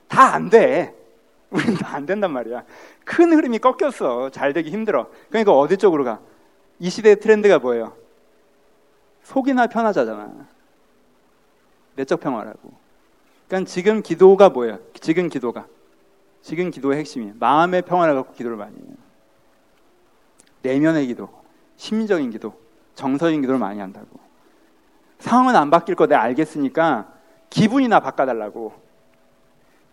다 0.08 0.34
안 0.34 0.50
돼. 0.50 0.94
우린 1.50 1.74
다 1.74 1.96
안 1.96 2.06
된단 2.06 2.32
말이야. 2.32 2.62
큰 3.04 3.32
흐름이 3.32 3.58
꺾였어. 3.58 4.30
잘 4.30 4.52
되기 4.52 4.70
힘들어. 4.70 5.08
그러니까 5.28 5.52
어디 5.52 5.76
쪽으로 5.76 6.04
가? 6.04 6.20
이 6.78 6.88
시대의 6.90 7.20
트렌드가 7.20 7.58
뭐예요? 7.58 7.92
속이나 9.24 9.66
편하자잖아. 9.66 10.32
내적 11.96 12.20
평화라고. 12.20 12.72
그러니까 13.48 13.68
지금 13.68 14.02
기도가 14.02 14.48
뭐예요? 14.50 14.78
지금 15.00 15.28
기도가. 15.28 15.66
지금 16.42 16.70
기도의 16.70 16.98
핵심이 16.98 17.32
마음의 17.38 17.82
평화를 17.82 18.14
갖고 18.14 18.32
기도를 18.32 18.56
많이 18.56 18.76
해요. 18.76 18.96
내면의 20.62 21.06
기도, 21.06 21.28
심적인 21.76 22.30
기도, 22.30 22.54
정서적인 22.94 23.40
기도를 23.40 23.58
많이 23.58 23.80
한다고. 23.80 24.20
상황은 25.18 25.56
안 25.56 25.70
바뀔 25.70 25.94
거 25.94 26.06
내가 26.06 26.22
알겠으니까 26.22 27.12
기분이나 27.50 28.00
바꿔달라고. 28.00 28.72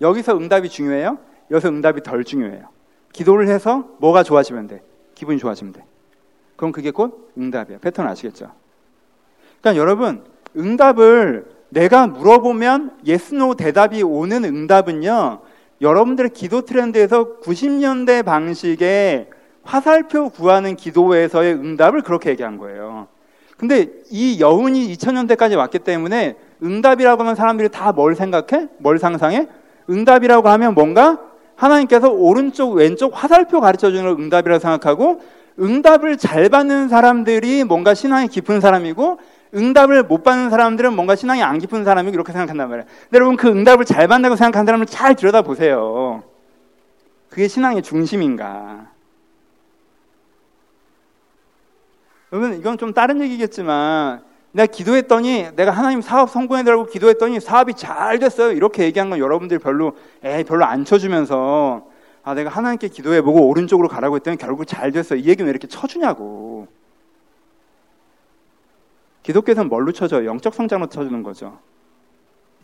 여기서 0.01 0.37
응답이 0.37 0.69
중요해요? 0.69 1.17
여기서 1.51 1.69
응답이 1.69 2.01
덜 2.03 2.23
중요해요. 2.23 2.69
기도를 3.13 3.47
해서 3.47 3.89
뭐가 3.99 4.23
좋아지면 4.23 4.67
돼? 4.67 4.83
기분이 5.15 5.39
좋아지면 5.39 5.73
돼. 5.73 5.85
그럼 6.55 6.71
그게 6.71 6.91
곧 6.91 7.31
응답이에요. 7.37 7.79
패턴 7.79 8.07
아시겠죠? 8.07 8.51
그러니까 9.61 9.81
여러분, 9.81 10.23
응답을 10.55 11.57
내가 11.69 12.07
물어보면 12.07 12.99
yes 13.05 13.33
no 13.35 13.55
대답이 13.55 14.03
오는 14.03 14.43
응답은요. 14.43 15.41
여러분들의 15.81 16.31
기도 16.33 16.61
트렌드에서 16.61 17.37
90년대 17.41 18.25
방식의 18.25 19.27
화살표 19.63 20.29
구하는 20.29 20.75
기도에서의 20.75 21.53
응답을 21.53 22.01
그렇게 22.01 22.29
얘기한 22.31 22.57
거예요. 22.57 23.07
근데 23.57 23.87
이 24.09 24.39
여운이 24.39 24.93
2000년대까지 24.93 25.57
왔기 25.57 25.79
때문에 25.79 26.35
응답이라고 26.63 27.21
하면 27.21 27.35
사람들이 27.35 27.69
다 27.69 27.91
뭘 27.91 28.15
생각해? 28.15 28.67
뭘 28.77 28.99
상상해? 28.99 29.47
응답이라고 29.89 30.47
하면 30.49 30.73
뭔가 30.73 31.19
하나님께서 31.55 32.09
오른쪽 32.09 32.73
왼쪽 32.73 33.11
화살표 33.15 33.59
가르쳐 33.61 33.91
주는 33.91 34.07
응답이라고 34.09 34.59
생각하고 34.59 35.21
응답을 35.59 36.17
잘 36.17 36.49
받는 36.49 36.87
사람들이 36.87 37.63
뭔가 37.63 37.95
신앙이 37.95 38.27
깊은 38.27 38.61
사람이고 38.61 39.17
응답을 39.53 40.03
못 40.03 40.23
받는 40.23 40.49
사람들은 40.49 40.93
뭔가 40.93 41.15
신앙이 41.15 41.41
안 41.41 41.59
깊은 41.59 41.83
사람이고 41.83 42.13
이렇게 42.13 42.31
생각한단 42.31 42.69
말이에요. 42.69 42.85
근데 43.03 43.15
여러분 43.17 43.37
그 43.37 43.47
응답을 43.47 43.85
잘 43.85 44.07
받는다고 44.07 44.35
생각하는 44.35 44.65
사람을 44.65 44.85
잘 44.85 45.15
들여다 45.15 45.41
보세요. 45.41 46.23
그게 47.29 47.47
신앙의 47.47 47.81
중심인가? 47.83 48.87
여러분 52.31 52.57
이건 52.59 52.77
좀 52.77 52.93
다른 52.93 53.21
얘기겠지만 53.21 54.21
내가 54.51 54.65
기도했더니 54.71 55.49
내가 55.55 55.71
하나님 55.71 56.01
사업 56.01 56.29
성공해달라고 56.29 56.87
기도했더니 56.87 57.39
사업이 57.39 57.75
잘 57.75 58.19
됐어요. 58.19 58.51
이렇게 58.51 58.83
얘기한 58.83 59.09
건 59.09 59.19
여러분들이 59.19 59.59
별로 59.59 59.93
에이 60.23 60.43
별로 60.43 60.65
안 60.65 60.83
쳐주면서 60.83 61.87
아 62.23 62.33
내가 62.33 62.49
하나님께 62.49 62.89
기도해보고 62.89 63.47
오른쪽으로 63.47 63.87
가라고 63.87 64.15
했더니 64.15 64.37
결국 64.37 64.65
잘 64.65 64.91
됐어요. 64.91 65.19
이 65.19 65.25
얘기는 65.25 65.45
왜 65.45 65.49
이렇게 65.49 65.67
쳐주냐고. 65.67 66.46
기독교에서는 69.27 69.67
뭘로 69.67 69.91
쳐줘요? 69.91 70.25
영적 70.25 70.53
성장으로 70.53 70.87
쳐주는 70.89 71.21
거죠. 71.21 71.59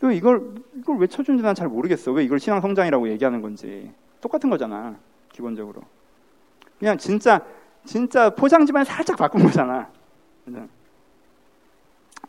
또 0.00 0.10
이걸 0.10 0.54
이걸 0.78 0.96
왜 0.96 1.06
쳐주는지 1.06 1.44
난 1.44 1.54
잘 1.54 1.68
모르겠어. 1.68 2.10
왜 2.12 2.24
이걸 2.24 2.40
신앙 2.40 2.62
성장이라고 2.62 3.08
얘기하는 3.10 3.42
건지 3.42 3.92
똑같은 4.22 4.48
거잖아. 4.48 4.96
기본적으로 5.30 5.82
그냥 6.78 6.96
진짜 6.96 7.42
진짜 7.84 8.30
포장지만 8.30 8.86
살짝 8.86 9.18
바꾼 9.18 9.42
거잖아. 9.42 9.90
그냥 10.46 10.70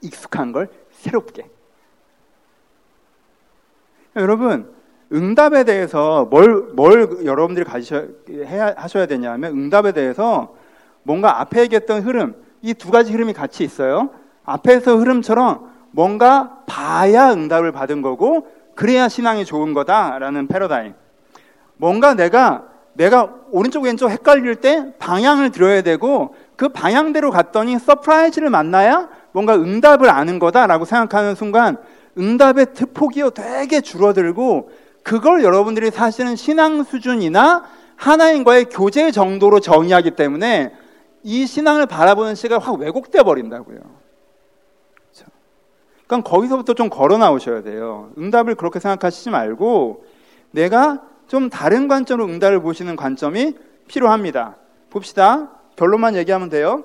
익숙한 0.01 0.51
걸 0.51 0.69
새롭게. 0.91 1.49
여러분 4.17 4.69
응답에 5.13 5.63
대해서 5.63 6.25
뭘, 6.25 6.73
뭘 6.73 7.23
여러분들이 7.25 7.63
가지셔야 7.63 8.73
하셔야 8.75 9.05
되냐면 9.05 9.53
응답에 9.53 9.93
대해서 9.93 10.55
뭔가 11.03 11.39
앞에 11.39 11.61
얘기했던 11.61 12.01
흐름 12.01 12.43
이 12.61 12.73
두 12.73 12.91
가지 12.91 13.13
흐름이 13.13 13.31
같이 13.31 13.63
있어요. 13.63 14.09
앞에서 14.45 14.97
흐름처럼 14.97 15.69
뭔가 15.91 16.59
봐야 16.65 17.31
응답을 17.31 17.71
받은 17.71 18.01
거고 18.01 18.47
그래야 18.75 19.07
신앙이 19.07 19.45
좋은 19.45 19.73
거다라는 19.73 20.47
패러다임. 20.47 20.93
뭔가 21.77 22.13
내가 22.13 22.65
내가 22.93 23.33
오른쪽 23.51 23.83
왼쪽 23.83 24.09
헷갈릴 24.09 24.55
때 24.55 24.93
방향을 24.99 25.51
들어야 25.51 25.81
되고 25.81 26.33
그 26.55 26.69
방향대로 26.69 27.29
갔더니 27.31 27.77
surprise를 27.77 28.49
만나야 28.49 29.09
뭔가 29.33 29.55
응답을 29.55 30.09
아는 30.09 30.39
거다라고 30.39 30.85
생각하는 30.85 31.35
순간 31.35 31.77
응답의 32.17 32.67
특폭이 32.73 33.21
되게 33.33 33.81
줄어들고 33.81 34.69
그걸 35.03 35.43
여러분들이 35.43 35.91
사실은 35.91 36.37
신앙 36.37 36.83
수준이나 36.83 37.65
하나님과의 37.97 38.65
교제 38.65 39.11
정도로 39.11 39.59
정의하기 39.59 40.11
때문에 40.11 40.73
이 41.23 41.45
신앙을 41.45 41.85
바라보는 41.85 42.35
시각이 42.35 42.63
확 42.63 42.79
왜곡돼 42.79 43.23
버린다고요. 43.23 44.04
그러니까 46.07 46.29
거기서부터 46.29 46.73
좀 46.73 46.89
걸어 46.89 47.17
나오셔야 47.17 47.63
돼요. 47.63 48.11
응답을 48.17 48.55
그렇게 48.55 48.79
생각하시지 48.79 49.29
말고 49.29 50.05
내가 50.51 51.03
좀 51.27 51.49
다른 51.49 51.87
관점으로 51.87 52.27
응답을 52.27 52.61
보시는 52.61 52.95
관점이 52.95 53.55
필요합니다. 53.87 54.55
봅시다. 54.89 55.49
결론만 55.75 56.15
얘기하면 56.15 56.49
돼요. 56.49 56.83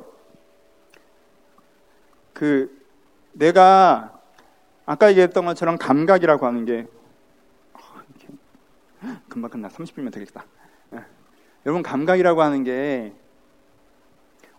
그 2.33 2.75
내가 3.33 4.19
아까 4.87 5.11
얘기했던 5.11 5.45
것처럼 5.45 5.77
감각이라고 5.79 6.47
하는 6.47 6.65
게 6.65 6.87
금방 9.29 9.51
끝나 9.51 9.69
30분이면 9.69 10.13
되겠다. 10.13 10.45
예. 10.95 11.05
여러분 11.65 11.83
감각이라고 11.83 12.43
하는 12.43 12.65
게 12.65 13.13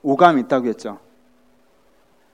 오감이 0.02 0.42
있다고 0.42 0.68
했죠. 0.68 1.00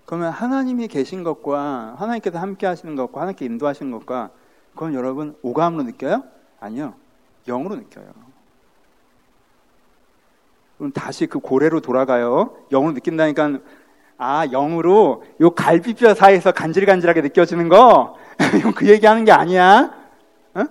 그러면 0.08 0.32
하나님이 0.32 0.88
계신 0.88 1.22
것과 1.22 1.96
하나님께서 2.00 2.40
함께 2.40 2.66
하시는 2.66 2.96
것과 2.96 3.20
하나님께 3.20 3.44
인도하시는 3.44 3.92
것과 3.92 4.30
그건 4.74 4.94
여러분 4.94 5.36
오감으로 5.42 5.84
느껴요? 5.84 6.24
아니요. 6.62 6.94
영으로 7.46 7.76
느껴요. 7.76 8.06
그럼 10.78 10.94
다시 10.94 11.28
그 11.28 11.40
고래로 11.40 11.82
돌아가요. 11.82 12.56
영으로 12.72 12.94
느낀다니까 12.94 13.60
아 14.18 14.48
영으로 14.48 15.26
요 15.42 15.50
갈비뼈 15.50 16.14
사이에서 16.14 16.54
간질간질하게 16.54 17.20
느껴지는 17.20 17.68
거 17.68 18.16
그 18.78 18.88
얘기하는 18.88 19.26
게 19.26 19.34
아니야. 19.34 19.94
어? 20.54 20.64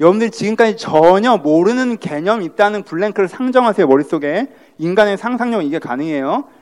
여러분들 0.00 0.32
지금까지 0.32 0.76
전혀 0.76 1.38
모르는 1.38 1.96
개념 1.96 2.42
있다는 2.42 2.82
블랭크를 2.82 3.26
상정하세요 3.26 3.86
머릿속에 3.86 4.52
인간의 4.76 5.16
상상력 5.16 5.64
이게 5.64 5.78
가능해요. 5.78 6.59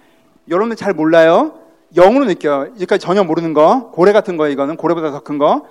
여러분들 0.48 0.76
잘 0.76 0.92
몰라요. 0.92 1.58
영으로 1.94 2.24
느껴요. 2.26 2.72
지금까지 2.74 3.04
전혀 3.04 3.24
모르는 3.24 3.52
거 3.54 3.90
고래 3.92 4.12
같은 4.12 4.36
거 4.36 4.48
이거는 4.48 4.76
고래보다 4.76 5.10
더 5.10 5.20
큰 5.20 5.38
거. 5.38 5.66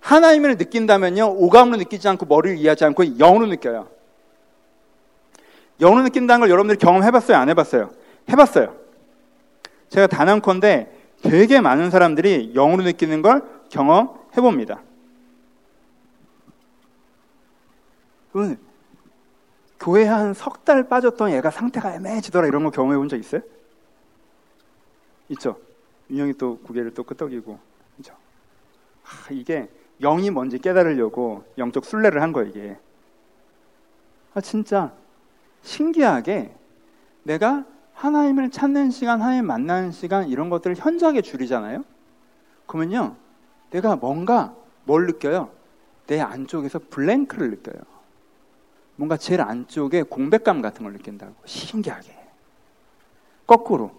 하나님을 0.00 0.56
느낀다면요, 0.56 1.26
오감으로 1.36 1.76
느끼지 1.76 2.08
않고 2.08 2.26
머리를 2.26 2.56
이해하지 2.58 2.84
않고 2.86 3.18
영으로 3.18 3.46
느껴요. 3.46 3.88
영으로 5.80 6.02
느낀다는 6.02 6.40
걸 6.40 6.50
여러분들이 6.50 6.78
경험해봤어요? 6.78 7.36
안 7.36 7.48
해봤어요? 7.50 7.90
해봤어요. 8.30 8.74
제가 9.90 10.06
단언컨대 10.06 10.90
되게 11.22 11.60
많은 11.60 11.90
사람들이 11.90 12.52
영으로 12.54 12.82
느끼는 12.84 13.20
걸 13.22 13.42
경험해봅니다. 13.70 14.80
교회 19.78 20.04
한 20.06 20.34
석 20.34 20.64
달 20.64 20.84
빠졌던 20.88 21.32
얘가 21.32 21.50
상태가 21.50 21.94
애매해지더라 21.94 22.46
이런 22.46 22.62
거 22.64 22.70
경험해 22.70 22.96
본 22.98 23.08
적 23.08 23.16
있어요? 23.18 23.40
있죠. 25.30 25.58
윤영이 26.10 26.34
또 26.34 26.58
고개를 26.58 26.92
또 26.94 27.02
끄덕이고, 27.02 27.58
그죠? 27.96 28.14
아, 29.04 29.32
이게 29.32 29.68
영이 30.00 30.30
뭔지 30.30 30.58
깨달으려고 30.58 31.44
영적 31.58 31.84
순례를 31.84 32.22
한 32.22 32.32
거예요, 32.32 32.48
이게. 32.48 32.78
아, 34.34 34.40
진짜 34.40 34.92
신기하게 35.62 36.54
내가 37.22 37.64
하나님을 37.94 38.50
찾는 38.50 38.90
시간, 38.90 39.20
하나님 39.20 39.46
만나는 39.46 39.92
시간 39.92 40.28
이런 40.28 40.48
것들을 40.48 40.76
현저하게 40.76 41.22
줄이잖아요. 41.22 41.84
그러면요, 42.66 43.16
내가 43.70 43.96
뭔가 43.96 44.54
뭘 44.84 45.06
느껴요? 45.06 45.50
내 46.06 46.20
안쪽에서 46.20 46.80
블랭크를 46.90 47.50
느껴요. 47.50 47.82
뭔가 48.96 49.16
제일 49.16 49.42
안쪽에 49.42 50.02
공백감 50.02 50.60
같은 50.60 50.82
걸 50.82 50.92
느낀다고. 50.92 51.34
신기하게. 51.44 52.18
거꾸로 53.46 53.92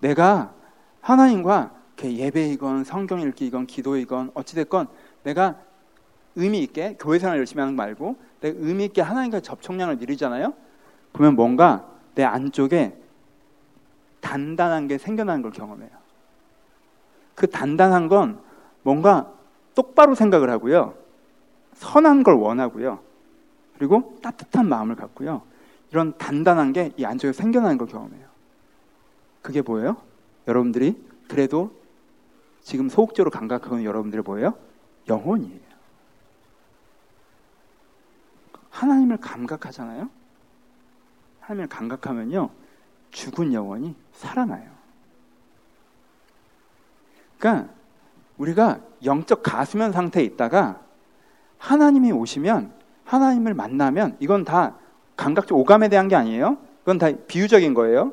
내가 0.00 0.54
하나님과 1.02 1.74
예배이건 2.02 2.82
성경 2.82 3.20
읽기이건 3.20 3.66
기도이건 3.66 4.32
어찌됐건 4.34 4.88
내가 5.22 5.56
의미 6.34 6.60
있게 6.60 6.96
교회 6.98 7.18
생활 7.18 7.38
열심히 7.38 7.60
하는 7.60 7.76
거 7.76 7.82
말고 7.82 8.16
내가 8.40 8.58
의미 8.60 8.86
있게 8.86 9.02
하나님과 9.02 9.40
접촉량을 9.40 9.98
누리잖아요. 9.98 10.54
그러면 11.12 11.36
뭔가 11.36 11.86
내 12.14 12.24
안쪽에 12.24 12.96
단단한 14.20 14.88
게 14.88 14.98
생겨나는 14.98 15.42
걸 15.42 15.52
경험해요. 15.52 15.90
그 17.34 17.48
단단한 17.48 18.08
건 18.08 18.40
뭔가 18.82 19.32
똑바로 19.74 20.14
생각을 20.14 20.50
하고요. 20.50 20.94
선한 21.74 22.22
걸 22.22 22.34
원하고요. 22.34 22.98
그리고 23.76 24.18
따뜻한 24.22 24.68
마음을 24.68 24.96
갖고요. 24.96 25.42
이런 25.90 26.16
단단한 26.16 26.72
게 26.72 26.92
이 26.96 27.04
안쪽에 27.04 27.32
생겨나는 27.32 27.78
걸 27.78 27.86
경험해요. 27.86 28.26
그게 29.40 29.62
뭐예요? 29.62 29.96
여러분들이 30.46 30.96
그래도 31.28 31.72
지금 32.62 32.88
소극적으로 32.88 33.30
감각하는 33.30 33.84
여러분들이 33.84 34.22
뭐예요? 34.22 34.54
영혼이에요. 35.08 35.60
하나님을 38.70 39.18
감각하잖아요. 39.18 40.08
하나님을 41.40 41.68
감각하면요. 41.68 42.50
죽은 43.10 43.52
영혼이 43.52 43.94
살아나요. 44.12 44.70
그러니까 47.38 47.72
우리가 48.38 48.80
영적 49.04 49.42
가수면 49.42 49.92
상태에 49.92 50.24
있다가 50.24 50.80
하나님이 51.58 52.12
오시면 52.12 52.72
하나님을 53.04 53.54
만나면 53.54 54.16
이건 54.20 54.44
다 54.44 54.76
감각적 55.16 55.56
오감에 55.58 55.88
대한 55.88 56.08
게 56.08 56.16
아니에요. 56.16 56.56
그건 56.80 56.98
다 56.98 57.10
비유적인 57.26 57.74
거예요. 57.74 58.12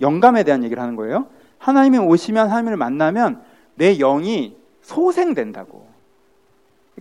영감에 0.00 0.44
대한 0.44 0.62
얘기를 0.64 0.82
하는 0.82 0.96
거예요. 0.96 1.26
하나님이 1.60 1.98
오시면 1.98 2.48
하나님을 2.48 2.76
만나면 2.76 3.42
내 3.76 3.94
영이 3.96 4.56
소생된다고. 4.82 5.86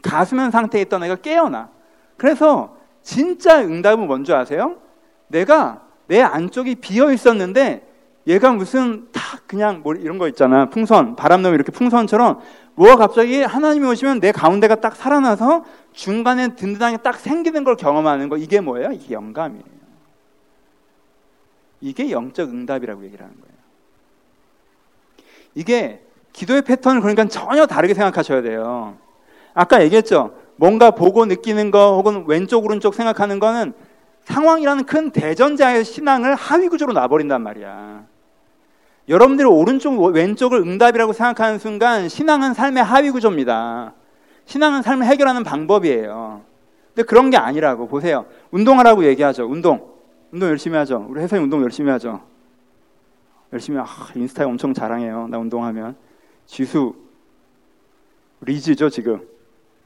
가수면 0.02 0.52
상태에 0.52 0.82
있던 0.84 1.04
애가 1.04 1.16
깨어나. 1.18 1.70
그래서 2.18 2.78
진짜 3.02 3.62
응답은 3.62 4.06
뭔지 4.06 4.34
아세요? 4.34 4.76
내가 5.28 5.82
내 6.08 6.22
안쪽이 6.22 6.76
비어 6.76 7.12
있었는데 7.12 7.88
얘가 8.28 8.52
무슨 8.52 9.08
탁 9.12 9.48
그냥 9.48 9.82
뭐 9.82 9.96
이런 9.96 10.18
거 10.18 10.28
있잖아. 10.28 10.70
풍선, 10.70 11.16
바람 11.16 11.42
넣으면 11.42 11.56
이렇게 11.56 11.72
풍선처럼 11.72 12.42
뭐가 12.76 12.98
갑자기 12.98 13.42
하나님이 13.42 13.88
오시면 13.88 14.20
내 14.20 14.32
가운데가 14.32 14.76
딱 14.76 14.96
살아나서 14.96 15.66
중간에 15.94 16.56
든든하게 16.56 16.98
딱 16.98 17.16
생기는 17.16 17.64
걸 17.64 17.76
경험하는 17.76 18.30
거 18.30 18.38
이게 18.38 18.60
뭐예요? 18.60 18.92
이게 18.92 19.16
영감이에요. 19.16 19.80
이게 21.82 22.12
영적 22.12 22.50
응답이라고 22.50 23.06
얘기를 23.06 23.26
하는 23.26 23.40
거예요. 23.40 23.49
이게 25.60 26.00
기도의 26.32 26.62
패턴을 26.62 27.02
그러니까 27.02 27.26
전혀 27.26 27.66
다르게 27.66 27.94
생각하셔야 27.94 28.42
돼요. 28.42 28.96
아까 29.54 29.84
얘기했죠. 29.84 30.34
뭔가 30.56 30.92
보고 30.92 31.26
느끼는 31.26 31.70
거 31.70 31.96
혹은 31.98 32.24
왼쪽 32.28 32.64
오른쪽 32.64 32.96
생각하는 32.96 33.40
거는 33.40 33.74
상황이라는 34.24 34.86
큰 34.86 35.12
대전자의 35.12 35.84
신앙을 35.84 36.36
하위 36.36 36.70
구조로 36.70 36.94
놔버린단 36.94 37.42
말이야. 37.42 38.06
여러분들이 39.10 39.50
오른쪽 39.50 40.02
왼쪽을 40.02 40.60
응답이라고 40.60 41.12
생각하는 41.12 41.60
순간 41.60 42.08
신앙은 42.08 42.54
삶의 42.54 42.82
하위 42.82 43.12
구조입니다. 43.12 43.94
신앙은 44.46 44.82
삶을 44.82 45.08
해결하는 45.08 45.44
방법이에요. 45.44 46.42
근데 46.96 47.06
그런 47.06 47.32
게 47.32 47.38
아니라고 47.38 47.90
보세요. 47.90 48.26
운동하라고 48.52 49.04
얘기하죠. 49.04 49.46
운동. 49.46 49.90
운동 50.32 50.48
열심히 50.48 50.78
하죠. 50.78 51.06
우리 51.10 51.20
회사에 51.22 51.38
운동 51.38 51.62
열심히 51.64 51.92
하죠. 51.92 52.22
열심히 53.52 53.80
아, 53.80 53.86
인스타에 54.16 54.46
엄청 54.46 54.74
자랑해요. 54.74 55.28
나 55.28 55.38
운동하면 55.40 55.96
지수 56.46 56.96
리즈죠 58.42 58.90
지금. 58.90 59.28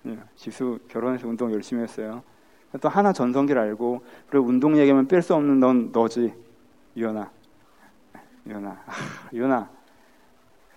예, 0.06 0.18
지수 0.36 0.80
결혼해서 0.90 1.28
운동 1.28 1.52
열심히 1.54 1.82
했어요. 1.84 2.24
또 2.82 2.90
하나 2.90 3.14
전성기를 3.14 3.60
알고 3.62 4.04
그리고 4.30 4.48
운동 4.48 4.78
얘기하면 4.78 5.08
뺄 5.08 5.22
수 5.22 5.34
없는 5.36 5.60
넌 5.60 5.92
너지 5.92 6.34
유연아. 6.98 7.32
유연아. 8.48 8.70
아, 8.70 8.92
유연아. 9.32 9.70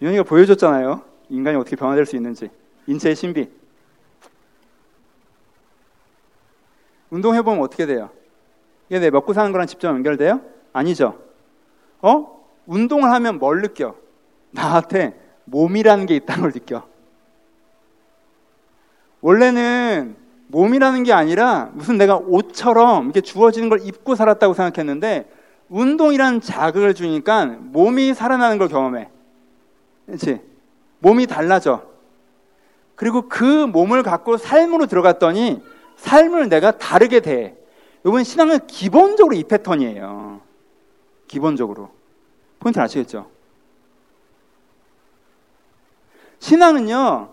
유연이가 0.01 0.23
보여줬잖아요. 0.25 1.03
인간이 1.31 1.57
어떻게 1.57 1.75
변화될 1.75 2.07
수 2.07 2.15
있는지. 2.17 2.51
인체의 2.87 3.17
신비. 3.17 3.51
운동해보면 7.11 7.61
어떻게 7.63 7.87
돼요? 7.87 8.11
이게 8.89 9.01
내 9.01 9.11
먹고 9.11 9.33
사는 9.33 9.51
거랑 9.51 9.67
직접 9.67 9.89
연결돼요? 9.89 10.41
아니죠. 10.73 11.19
어? 12.01 12.36
운동을 12.67 13.11
하면 13.11 13.39
뭘 13.39 13.63
느껴? 13.63 13.95
나한테 14.51 15.19
몸이라는 15.45 16.07
게 16.07 16.17
있다는 16.17 16.43
걸 16.43 16.53
느껴. 16.53 16.87
원래는 19.21 20.17
몸이라는 20.49 21.03
게 21.03 21.13
아니라 21.13 21.71
무슨 21.73 21.99
내가 21.99 22.17
옷처럼 22.17 23.05
이렇게 23.05 23.21
주어지는 23.21 23.69
걸 23.69 23.81
입고 23.83 24.15
살았다고 24.15 24.55
생각했는데 24.55 25.29
운동이라는 25.69 26.41
자극을 26.41 26.95
주니까 26.95 27.47
몸이 27.47 28.15
살아나는 28.15 28.59
걸 28.59 28.69
경험해. 28.69 29.09
그렇지? 30.07 30.41
몸이 31.01 31.27
달라져. 31.27 31.83
그리고 32.95 33.29
그 33.29 33.45
몸을 33.67 34.03
갖고 34.03 34.37
삶으로 34.37 34.87
들어갔더니 34.87 35.63
삶을 35.97 36.49
내가 36.49 36.79
다르게 36.79 37.21
돼. 37.21 37.57
이번 38.07 38.23
신앙은 38.23 38.67
기본적으로 38.67 39.35
이 39.35 39.43
패턴이에요. 39.43 40.41
기본적으로. 41.27 41.96
포인트 42.59 42.79
아시겠죠? 42.79 43.27
신앙은요, 46.39 47.29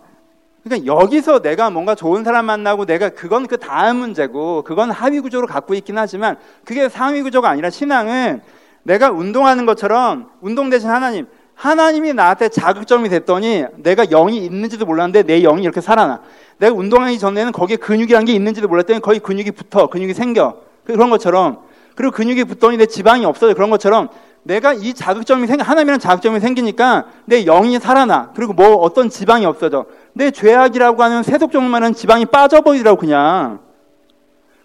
그러니까 0.63 0.85
여기서 0.85 1.41
내가 1.41 1.69
뭔가 1.69 1.93
좋은 1.93 2.23
사람 2.23 2.45
만나고 2.45 2.85
내가 2.85 3.09
그건 3.09 3.47
그 3.47 3.57
다음 3.57 3.97
문제고 3.97 4.63
그건 4.63 4.91
하위 4.91 5.19
구조로 5.19 5.45
갖고 5.45 5.73
있긴 5.73 5.97
하지만 5.97 6.37
그게 6.63 6.87
상위 6.87 7.21
구조가 7.21 7.49
아니라 7.49 7.69
신앙은 7.69 8.41
내가 8.83 9.11
운동하는 9.11 9.65
것처럼 9.65 10.29
운동 10.41 10.69
대신 10.69 10.89
하나님 10.89 11.27
하나님이 11.55 12.13
나한테 12.13 12.49
자극점이 12.49 13.09
됐더니 13.09 13.65
내가 13.77 14.05
영이 14.05 14.37
있는지도 14.37 14.85
몰랐는데 14.85 15.23
내 15.23 15.41
영이 15.41 15.63
이렇게 15.63 15.81
살아나. 15.81 16.21
내가 16.57 16.73
운동하기 16.73 17.19
전에는 17.19 17.51
거기에 17.51 17.77
근육이란 17.77 18.25
게 18.25 18.33
있는지도 18.33 18.67
몰랐더니 18.67 18.99
거기 19.01 19.19
근육이 19.19 19.51
붙어. 19.51 19.87
근육이 19.87 20.13
생겨. 20.13 20.57
그런 20.83 21.09
것처럼. 21.09 21.59
그리고 21.95 22.11
근육이 22.11 22.45
붙더니 22.45 22.77
내 22.77 22.85
지방이 22.85 23.23
없어져. 23.25 23.53
그런 23.53 23.69
것처럼 23.69 24.09
내가 24.43 24.73
이 24.73 24.93
자극점이 24.93 25.47
생 25.47 25.59
하나님이란 25.59 25.99
자극점이 25.99 26.39
생기니까 26.39 27.05
내 27.25 27.45
영이 27.45 27.79
살아나. 27.79 28.31
그리고 28.35 28.53
뭐 28.53 28.75
어떤 28.75 29.09
지방이 29.09 29.45
없어져. 29.45 29.85
내 30.13 30.31
죄악이라고 30.31 31.01
하는 31.01 31.23
세속종만은 31.23 31.93
지방이 31.93 32.25
빠져버리더라고 32.25 32.99
그냥. 32.99 33.59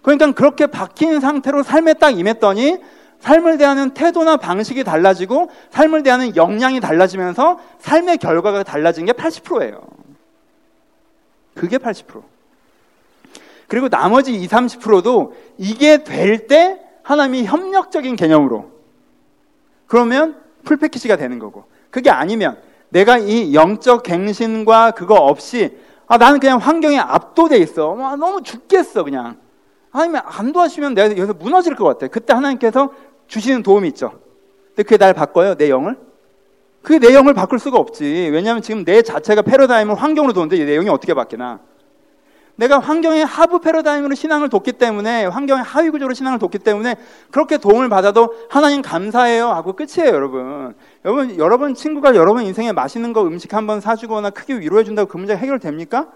그러니까 0.01 0.31
그렇게 0.31 0.67
박힌 0.67 1.19
상태로 1.19 1.63
삶에 1.63 1.95
딱 1.95 2.17
임했더니 2.17 2.77
삶을 3.19 3.57
대하는 3.57 3.89
태도나 3.91 4.37
방식이 4.37 4.83
달라지고 4.83 5.49
삶을 5.71 6.03
대하는 6.03 6.35
역량이 6.35 6.79
달라지면서 6.79 7.59
삶의 7.79 8.17
결과가 8.17 8.63
달라진 8.63 9.05
게 9.05 9.11
80%예요. 9.11 9.81
그게 11.53 11.77
80%. 11.77 12.21
그리고 13.67 13.89
나머지 13.89 14.33
20, 14.33 14.49
30%도 14.49 15.35
이게 15.57 16.03
될 16.03 16.47
때 16.47 16.79
하나님이 17.03 17.45
협력적인 17.45 18.15
개념으로 18.15 18.78
그러면 19.89 20.37
풀패키지가 20.63 21.17
되는 21.17 21.39
거고 21.39 21.65
그게 21.89 22.09
아니면 22.11 22.57
내가 22.89 23.17
이 23.17 23.53
영적 23.53 24.03
갱신과 24.03 24.91
그거 24.91 25.15
없이 25.15 25.77
아 26.07 26.17
나는 26.17 26.39
그냥 26.39 26.59
환경에 26.59 26.97
압도돼 26.97 27.57
있어. 27.57 27.89
와, 27.89 28.15
너무 28.15 28.41
죽겠어 28.41 29.03
그냥. 29.03 29.37
하나님 29.91 30.15
안 30.23 30.53
도와주시면 30.53 30.93
내가 30.93 31.09
여기서 31.11 31.33
무너질 31.33 31.75
것 31.75 31.85
같아. 31.85 32.07
그때 32.07 32.33
하나님께서 32.33 32.93
주시는 33.27 33.63
도움이 33.63 33.87
있죠. 33.89 34.19
근데 34.69 34.83
그게 34.83 34.97
날 34.97 35.13
바꿔요, 35.13 35.55
내 35.55 35.69
영을? 35.69 35.97
그게 36.81 36.99
내 36.99 37.13
영을 37.13 37.33
바꿀 37.33 37.59
수가 37.59 37.77
없지. 37.77 38.29
왜냐하면 38.31 38.61
지금 38.61 38.85
내 38.85 39.01
자체가 39.01 39.41
패러다임을 39.41 39.95
환경으로 39.95 40.33
도는데 40.33 40.63
내 40.65 40.75
영이 40.75 40.89
어떻게 40.89 41.13
바뀌나? 41.13 41.59
내가 42.59 42.79
환경의 42.79 43.23
하부 43.25 43.59
패러다임으로 43.61 44.15
신앙을 44.15 44.49
돕기 44.49 44.73
때문에 44.73 45.25
환경의 45.27 45.63
하위 45.63 45.89
구조로 45.91 46.13
신앙을 46.13 46.39
돕기 46.39 46.59
때문에 46.59 46.97
그렇게 47.31 47.57
도움을 47.57 47.87
받아도 47.87 48.33
하나님 48.49 48.81
감사해요 48.81 49.47
하고 49.47 49.73
끝이에요 49.73 50.13
여러분 50.13 50.75
여러분 51.05 51.37
여러분 51.37 51.73
친구가 51.73 52.15
여러분 52.15 52.43
인생에 52.43 52.73
맛있는 52.73 53.13
거 53.13 53.23
음식 53.23 53.53
한 53.53 53.65
번 53.65 53.79
사주거나 53.79 54.31
크게 54.31 54.59
위로해 54.59 54.83
준다고 54.83 55.07
그 55.07 55.15
문제 55.17 55.35
해결됩니까? 55.37 56.07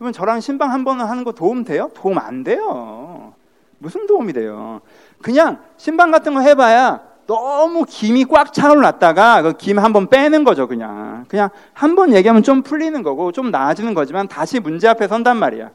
여러분 0.00 0.12
저랑 0.12 0.40
신방 0.40 0.70
한 0.72 0.84
번 0.84 1.00
하는 1.00 1.24
거 1.24 1.32
도움 1.32 1.64
돼요? 1.64 1.90
도움 1.94 2.18
안 2.18 2.44
돼요 2.44 3.32
무슨 3.78 4.06
도움이 4.06 4.32
돼요 4.34 4.80
그냥 5.20 5.58
신방 5.78 6.12
같은 6.12 6.32
거 6.32 6.40
해봐야 6.40 7.00
너무 7.26 7.84
김이 7.84 8.24
꽉 8.26 8.52
차올랐다가 8.52 9.42
그 9.42 9.52
김 9.58 9.78
한 9.80 9.92
번 9.92 10.06
빼는 10.08 10.44
거죠, 10.44 10.66
그냥. 10.68 11.24
그냥 11.28 11.50
한 11.74 11.94
번 11.96 12.14
얘기하면 12.14 12.42
좀 12.42 12.62
풀리는 12.62 13.02
거고 13.02 13.32
좀 13.32 13.50
나아지는 13.50 13.92
거지만 13.94 14.28
다시 14.28 14.60
문제 14.60 14.88
앞에 14.88 15.08
선단 15.08 15.36
말이야. 15.36 15.70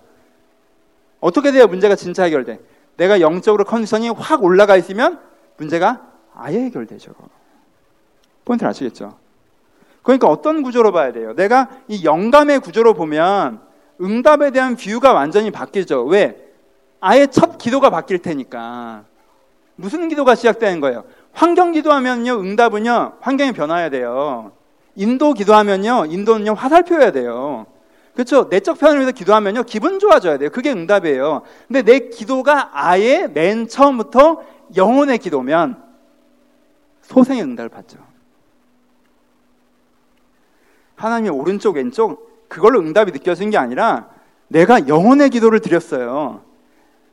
어떻게 1.24 1.54
돼야 1.54 1.68
문제가 1.68 1.96
진짜 1.96 2.24
해결돼? 2.24 2.60
내가 2.98 3.22
영적으로 3.22 3.64
컨디션이 3.64 4.10
확 4.10 4.44
올라가 4.44 4.76
있으면 4.76 5.22
문제가 5.56 6.02
아예 6.36 6.60
해결되죠. 6.60 7.14
포인트를 8.44 8.70
아시겠죠? 8.70 9.16
그러니까 10.02 10.28
어떤 10.28 10.64
구조로 10.64 10.92
봐야 10.92 11.14
돼요? 11.14 11.34
내가 11.34 11.70
이 11.88 12.04
영감의 12.04 12.60
구조로 12.60 12.94
보면 12.94 13.62
응답에 14.02 14.52
대한 14.52 14.76
뷰가 14.76 15.14
완전히 15.14 15.50
바뀌죠. 15.50 16.04
왜? 16.04 16.38
아예 17.00 17.26
첫 17.28 17.58
기도가 17.58 17.90
바뀔 17.90 18.20
테니까. 18.20 19.06
무슨 19.78 20.10
기도가 20.10 20.36
시작되는 20.36 20.82
거예요? 20.82 21.06
환경 21.32 21.72
기도하면요, 21.72 22.34
응답은요, 22.34 23.14
환경이 23.22 23.54
변화해야 23.54 23.90
돼요. 23.90 24.52
인도 24.96 25.34
기도하면요, 25.34 26.08
인도는요, 26.10 26.54
화살표여야 26.54 27.14
돼요. 27.14 27.66
그렇죠? 28.14 28.48
내적 28.50 28.80
편을 28.80 28.98
위해서 28.98 29.12
기도하면요, 29.12 29.64
기분 29.64 30.00
좋아져야 30.00 30.38
돼요. 30.38 30.50
그게 30.52 30.72
응답이에요. 30.72 31.42
근데 31.68 31.82
내 31.82 32.10
기도가 32.10 32.70
아예 32.74 33.28
맨 33.28 33.68
처음부터 33.68 34.44
영혼의 34.76 35.18
기도면 35.18 35.82
소생의 37.02 37.44
응답을 37.44 37.70
받죠. 37.70 37.98
하나님의 40.96 41.32
오른쪽, 41.32 41.76
왼쪽, 41.76 42.48
그걸로 42.48 42.80
응답이 42.80 43.12
느껴진 43.12 43.50
게 43.50 43.58
아니라 43.58 44.08
내가 44.48 44.88
영혼의 44.88 45.32
기도를 45.32 45.60
드렸어요. 45.60 46.42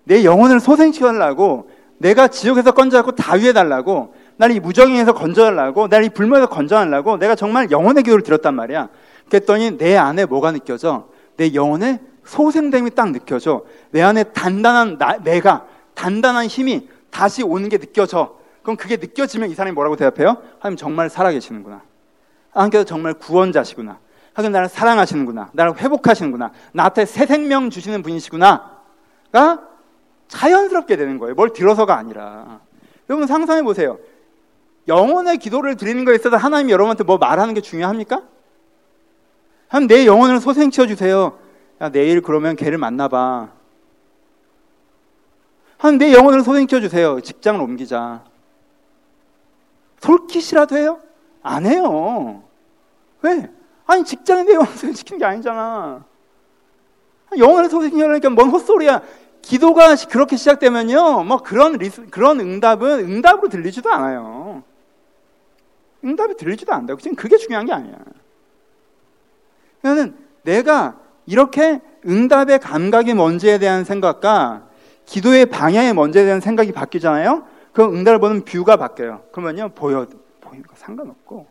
내 0.05 0.25
영혼을 0.25 0.61
소생시켜달라고 0.61 1.71
내가 1.99 2.29
지옥에서 2.29 2.73
건져갖고 2.73 3.13
다위해 3.13 3.53
달라고 3.53 4.15
나를 4.37 4.57
이 4.57 4.61
무정행에서 4.61 5.13
건져달라고 5.13 5.89
나를 5.89 6.07
이 6.07 6.09
불모에서 6.11 6.49
건져달라고 6.49 7.19
내가 7.19 7.35
정말 7.35 7.71
영혼의 7.71 8.03
기도를 8.03 8.23
드렸단 8.23 8.55
말이야. 8.55 8.89
그랬더니 9.31 9.79
내 9.79 9.97
안에 9.97 10.27
뭐가 10.27 10.53
느껴져? 10.53 11.09
내 11.37 11.55
영혼의 11.55 12.01
소생됨이 12.25 12.90
딱 12.90 13.11
느껴져. 13.12 13.64
내 13.90 14.03
안에 14.03 14.25
단단한 14.25 14.99
나, 14.99 15.19
내가 15.19 15.66
단단한 15.95 16.47
힘이 16.47 16.88
다시 17.11 17.43
오는 17.43 17.69
게 17.69 17.79
느껴져. 17.79 18.38
그럼 18.62 18.77
그게 18.77 18.97
느껴지면 18.97 19.51
이 19.51 19.55
사람이 19.55 19.75
뭐라고 19.75 19.97
대답해요? 19.97 20.37
하나님 20.59 20.77
정말 20.77 21.09
살아계시는구나. 21.09 21.83
하나님께서 22.51 22.85
정말 22.85 23.14
구원자시구나. 23.14 23.99
하나님 24.35 24.53
나를 24.53 24.69
사랑하시는구나. 24.69 25.51
나를 25.53 25.79
회복하시는구나. 25.79 26.53
나한테 26.73 27.07
새 27.07 27.27
생명 27.27 27.71
주시는 27.71 28.03
분이시구나.가 28.03 29.62
자연스럽게 30.29 30.97
되는 30.97 31.19
거예요. 31.19 31.35
뭘 31.35 31.53
들어서가 31.53 31.97
아니라. 31.97 32.61
여러분 33.09 33.27
상상해 33.27 33.62
보세요. 33.62 33.99
영혼의 34.88 35.38
기도를 35.38 35.77
드리는 35.77 36.05
거에 36.05 36.14
있어서 36.14 36.37
하나님이 36.37 36.73
여러분한테 36.73 37.05
뭐 37.05 37.19
말하는 37.19 37.55
게 37.55 37.61
중요합니까? 37.61 38.23
한내 39.70 40.04
영혼을 40.04 40.40
소생시켜 40.40 40.88
주세요. 40.88 41.38
야, 41.80 41.90
내일 41.90 42.20
그러면 42.22 42.56
걔를 42.56 42.76
만나봐. 42.76 43.50
한내 45.78 46.12
영혼을 46.12 46.42
소생시켜 46.42 46.80
주세요. 46.80 47.20
직장을 47.20 47.61
옮기자. 47.61 48.24
솔깃이라도 50.00 50.76
해요? 50.76 50.98
안 51.42 51.66
해요. 51.66 52.42
왜? 53.22 53.48
아니, 53.87 54.04
직장에 54.04 54.42
내 54.42 54.54
영혼을 54.54 54.72
소생시키는 54.72 55.20
게 55.20 55.24
아니잖아. 55.24 56.04
영혼을 57.38 57.70
소생시키려니까 57.70 58.30
뭔 58.30 58.50
헛소리야. 58.50 59.02
기도가 59.40 59.94
그렇게 60.11 60.37
시작되면요, 60.37 61.22
뭐 61.22 61.42
그런 61.42 61.74
리스, 61.74 62.06
그런 62.11 62.40
응답은 62.40 63.09
응답으로 63.09 63.48
들리지도 63.48 63.88
않아요. 63.88 64.64
응답이 66.04 66.37
들리지도 66.37 66.72
않는다. 66.72 66.96
지금 67.00 67.14
그게 67.14 67.37
중요한 67.37 67.66
게 67.66 67.72
아니야. 67.72 67.94
내가 70.42 70.98
이렇게 71.26 71.81
응답의 72.07 72.59
감각이 72.61 73.14
뭔지에 73.14 73.59
대한 73.59 73.85
생각과 73.85 74.68
기도의 75.07 75.46
방향이 75.46 75.92
뭔지에 75.92 76.24
대한 76.24 76.40
생각이 76.40 76.72
바뀌잖아요. 76.72 77.44
그 77.72 77.85
응답을 77.85 78.18
보는 78.18 78.44
뷰가 78.44 78.76
바뀌어요. 78.76 79.22
그러면요, 79.33 79.70
보여, 79.74 80.07
보이는 80.40 80.66
거 80.66 80.74
상관없고, 80.76 81.46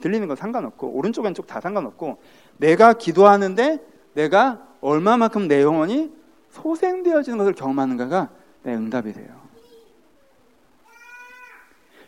들리는 0.00 0.26
거 0.28 0.36
상관없고, 0.36 0.88
오른쪽 0.88 1.24
왼쪽 1.24 1.46
다 1.46 1.60
상관없고, 1.60 2.18
내가 2.58 2.92
기도하는데 2.92 3.78
내가 4.14 4.60
얼마만큼 4.80 5.48
내 5.48 5.62
영혼이 5.62 6.12
소생되어지는 6.50 7.38
것을 7.38 7.52
경험하는가가 7.54 8.28
내 8.62 8.74
응답이 8.74 9.12
돼요. 9.12 9.28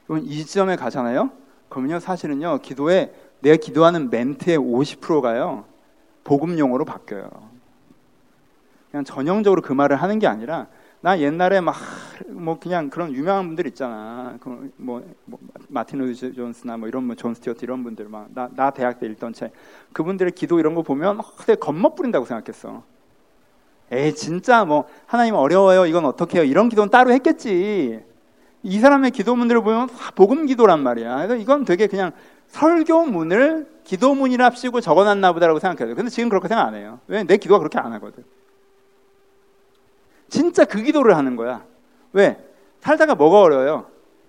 이건 0.04 0.22
이 0.24 0.44
지점에 0.44 0.76
가잖아요. 0.76 1.30
그러면요, 1.68 1.98
사실은요, 2.00 2.60
기도에 2.62 3.12
내가 3.40 3.56
기도하는 3.56 4.08
멘트의 4.10 4.58
50%가요, 4.58 5.64
복음 6.26 6.58
용어로 6.58 6.84
바뀌어요. 6.84 7.30
그냥 8.90 9.04
전형적으로 9.04 9.62
그 9.62 9.72
말을 9.72 9.94
하는 9.96 10.18
게 10.18 10.26
아니라, 10.26 10.66
나 11.00 11.20
옛날에 11.20 11.60
막, 11.60 11.76
뭐, 12.28 12.58
그냥 12.58 12.90
그런 12.90 13.12
유명한 13.12 13.46
분들 13.46 13.68
있잖아. 13.68 14.36
그 14.40 14.72
뭐, 14.76 15.04
뭐, 15.24 15.38
마틴 15.68 16.00
로이드 16.00 16.35
존스나 16.34 16.78
뭐 16.78 16.88
이런 16.88 17.04
뭐, 17.04 17.14
존 17.14 17.32
스토트 17.32 17.64
이런 17.64 17.84
분들 17.84 18.08
막, 18.08 18.26
나, 18.34 18.48
나 18.56 18.70
대학 18.70 18.98
때 18.98 19.06
읽던 19.06 19.34
책. 19.34 19.52
그분들의 19.92 20.32
기도 20.32 20.58
이런 20.58 20.74
거 20.74 20.82
보면, 20.82 21.18
막, 21.18 21.36
되게 21.46 21.54
겉멋 21.54 21.94
부린다고 21.94 22.26
생각했어. 22.26 22.82
에이, 23.92 24.12
진짜 24.16 24.64
뭐, 24.64 24.88
하나님 25.06 25.36
어려워요. 25.36 25.86
이건 25.86 26.06
어떻게 26.06 26.38
해요? 26.38 26.44
이런 26.44 26.68
기도는 26.68 26.90
따로 26.90 27.12
했겠지. 27.12 28.02
이 28.64 28.78
사람의 28.80 29.12
기도문들을 29.12 29.62
보면 29.62 29.88
복음 30.16 30.46
기도란 30.46 30.82
말이야. 30.82 31.18
그래서 31.18 31.36
이건 31.36 31.64
되게 31.64 31.86
그냥 31.86 32.10
설교문을 32.48 33.68
기도문이랍시고 33.85 34.80
적어놨나 34.80 35.32
보다라고 35.32 35.59
생각해요. 35.59 35.94
근데 35.94 36.11
지금 36.11 36.28
그렇게 36.28 36.48
생각 36.48 36.66
안 36.66 36.74
해요. 36.74 37.00
왜? 37.06 37.24
내 37.24 37.37
기도가 37.37 37.59
그렇게 37.59 37.78
안 37.78 37.92
하거든. 37.94 38.24
진짜 40.28 40.64
그 40.64 40.82
기도를 40.82 41.16
하는 41.16 41.37
거야. 41.37 41.64
왜? 42.12 42.42
살다가 42.80 43.14
뭐가 43.14 43.40
어려워요? 43.40 43.87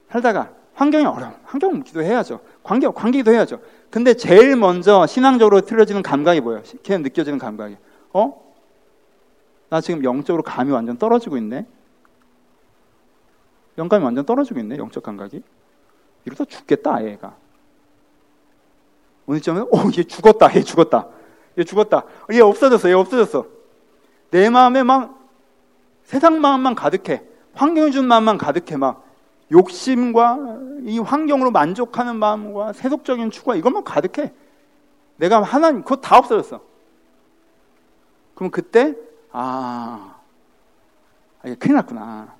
살다가 0.09 0.51
환경이 0.73 1.05
어려워. 1.05 1.33
환경 1.43 1.81
기도해야죠. 1.81 2.39
관계, 2.63 2.87
관계 2.87 3.19
기도 3.19 3.31
해야죠. 3.31 3.59
근데 3.89 4.13
제일 4.13 4.55
먼저 4.55 5.07
신앙적으로 5.07 5.61
틀어지는 5.61 6.03
감각이 6.03 6.41
뭐예요? 6.41 6.61
걔 6.83 6.97
느껴지는 6.97 7.39
감각이. 7.39 7.77
어? 8.13 8.53
나 9.69 9.81
지금 9.81 10.03
영적으로 10.03 10.43
감이 10.43 10.71
완전 10.71 10.97
떨어지고 10.97 11.37
있네. 11.37 11.65
영감이 13.77 14.03
완전 14.03 14.25
떨어지고 14.25 14.59
있네. 14.59 14.77
영적 14.77 15.03
감각이. 15.03 15.41
이러다 16.25 16.45
죽겠다, 16.45 17.05
얘가. 17.05 17.35
오늘 19.27 19.41
점에, 19.41 19.59
오, 19.59 19.91
얘 19.97 20.03
죽었다, 20.03 20.55
얘 20.55 20.63
죽었다. 20.63 21.07
얘 21.57 21.63
죽었다. 21.63 22.03
얘 22.31 22.39
없어졌어, 22.39 22.89
얘 22.89 22.93
없어졌어. 22.93 23.45
내 24.31 24.49
마음에 24.49 24.83
막 24.83 25.19
세상 26.03 26.39
마음만 26.39 26.75
가득해. 26.75 27.23
환경이 27.53 27.91
준 27.91 28.07
마음만 28.07 28.37
가득해. 28.37 28.77
막 28.77 29.05
욕심과 29.51 30.37
이 30.83 30.99
환경으로 30.99 31.51
만족하는 31.51 32.15
마음과 32.15 32.73
세속적인 32.73 33.29
추구와 33.31 33.57
이것만 33.57 33.83
가득해. 33.83 34.33
내가 35.17 35.41
하나님, 35.43 35.83
그거 35.83 35.97
다 35.97 36.17
없어졌어. 36.17 36.61
그럼 38.35 38.49
그때 38.49 38.95
아, 39.31 40.15
아, 41.41 41.47
이게 41.47 41.55
큰일 41.55 41.75
났구나. 41.75 42.33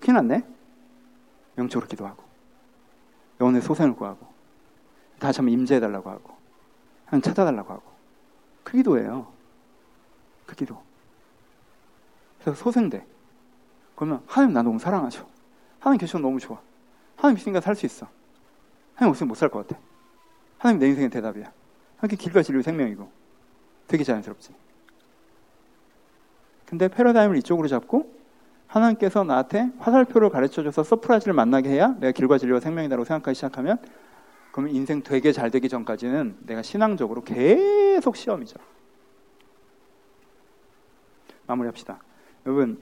큰일 0.00 0.16
났네? 0.16 0.44
영적으로 1.56 1.88
기도하고, 1.88 2.22
영혼의 3.40 3.62
소생을 3.62 3.94
구하고, 3.94 4.33
다시 5.24 5.38
한번 5.38 5.54
임재해달라고 5.54 6.10
하고, 6.10 6.34
하나님 7.06 7.22
찾아달라고 7.22 7.72
하고. 7.72 7.82
그 8.62 8.76
기도예요. 8.76 9.26
그 10.44 10.54
기도. 10.54 10.82
그래서 12.40 12.62
소생돼. 12.62 13.06
그러면 13.96 14.22
하나님 14.26 14.52
나 14.52 14.62
너무 14.62 14.78
사랑하죠. 14.78 15.26
하나님 15.80 15.98
계시면 15.98 16.22
너무 16.22 16.38
좋아. 16.38 16.60
하나님 17.16 17.38
있으니까 17.38 17.60
살 17.60 17.74
수 17.74 17.86
있어. 17.86 18.06
하나님 18.94 19.10
없으면 19.10 19.28
못 19.28 19.36
살 19.36 19.48
것 19.48 19.66
같아. 19.66 19.80
하나님 20.58 20.80
내 20.80 20.88
인생의 20.88 21.08
대답이야. 21.10 21.50
하나님 21.96 22.18
길과 22.18 22.42
진리의 22.42 22.62
생명이고 22.62 23.10
되게 23.88 24.04
자연스럽지. 24.04 24.54
근데 26.66 26.88
패러다임을 26.88 27.36
이쪽으로 27.38 27.68
잡고 27.68 28.12
하나님께서 28.66 29.24
나한테 29.24 29.70
화살표를 29.78 30.30
가르쳐줘서 30.30 30.82
surprise를 30.82 31.32
만나게 31.32 31.70
해야 31.70 31.88
내가 31.98 32.12
길과 32.12 32.38
진리와 32.38 32.60
생명이다라고 32.60 33.04
생각하기 33.04 33.34
시작하면 33.34 33.78
그러면 34.54 34.72
인생 34.72 35.02
되게 35.02 35.32
잘 35.32 35.50
되기 35.50 35.68
전까지는 35.68 36.36
내가 36.42 36.62
신앙적으로 36.62 37.24
계속 37.24 38.14
시험이죠. 38.14 38.56
마무리합시다. 41.48 41.98
여러분, 42.46 42.80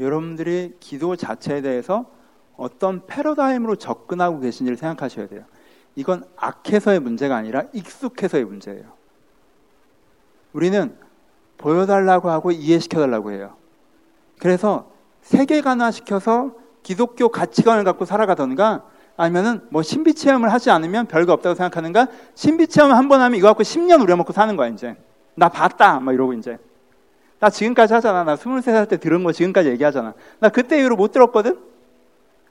여러분들이 0.00 0.76
기도 0.80 1.14
자체에 1.14 1.60
대해서 1.62 2.10
어떤 2.56 3.06
패러다임으로 3.06 3.76
접근하고 3.76 4.40
계신지를 4.40 4.76
생각하셔야 4.76 5.28
돼요. 5.28 5.44
이건 5.94 6.28
악해서의 6.34 6.98
문제가 6.98 7.36
아니라 7.36 7.62
익숙해서의 7.74 8.44
문제예요. 8.44 8.92
우리는 10.52 10.98
보여달라고 11.58 12.28
하고 12.28 12.50
이해시켜달라고 12.50 13.30
해요. 13.30 13.56
그래서 14.40 14.90
세계관화 15.22 15.92
시켜서 15.92 16.66
기독교 16.88 17.28
가치관을 17.28 17.84
갖고 17.84 18.06
살아가던가 18.06 18.82
아니면은 19.14 19.60
뭐 19.68 19.82
신비 19.82 20.14
체험을 20.14 20.50
하지 20.50 20.70
않으면 20.70 21.04
별거 21.04 21.34
없다고 21.34 21.54
생각하는가? 21.54 22.06
신비 22.34 22.68
체험 22.68 22.92
한 22.92 23.08
번 23.08 23.20
하면 23.20 23.36
이거 23.36 23.48
갖고 23.48 23.62
10년 23.62 24.00
우려먹고 24.00 24.32
사는 24.32 24.56
거야 24.56 24.68
이제. 24.68 24.96
나 25.34 25.50
봤다 25.50 26.00
막 26.00 26.14
이러고 26.14 26.32
이제. 26.32 26.56
나 27.40 27.50
지금까지 27.50 27.92
하잖아. 27.92 28.24
나 28.24 28.36
23살 28.36 28.88
때 28.88 28.96
들은 28.96 29.22
거 29.22 29.32
지금까지 29.32 29.68
얘기하잖아. 29.68 30.14
나 30.38 30.48
그때 30.48 30.78
이후로 30.80 30.96
못 30.96 31.12
들었거든? 31.12 31.58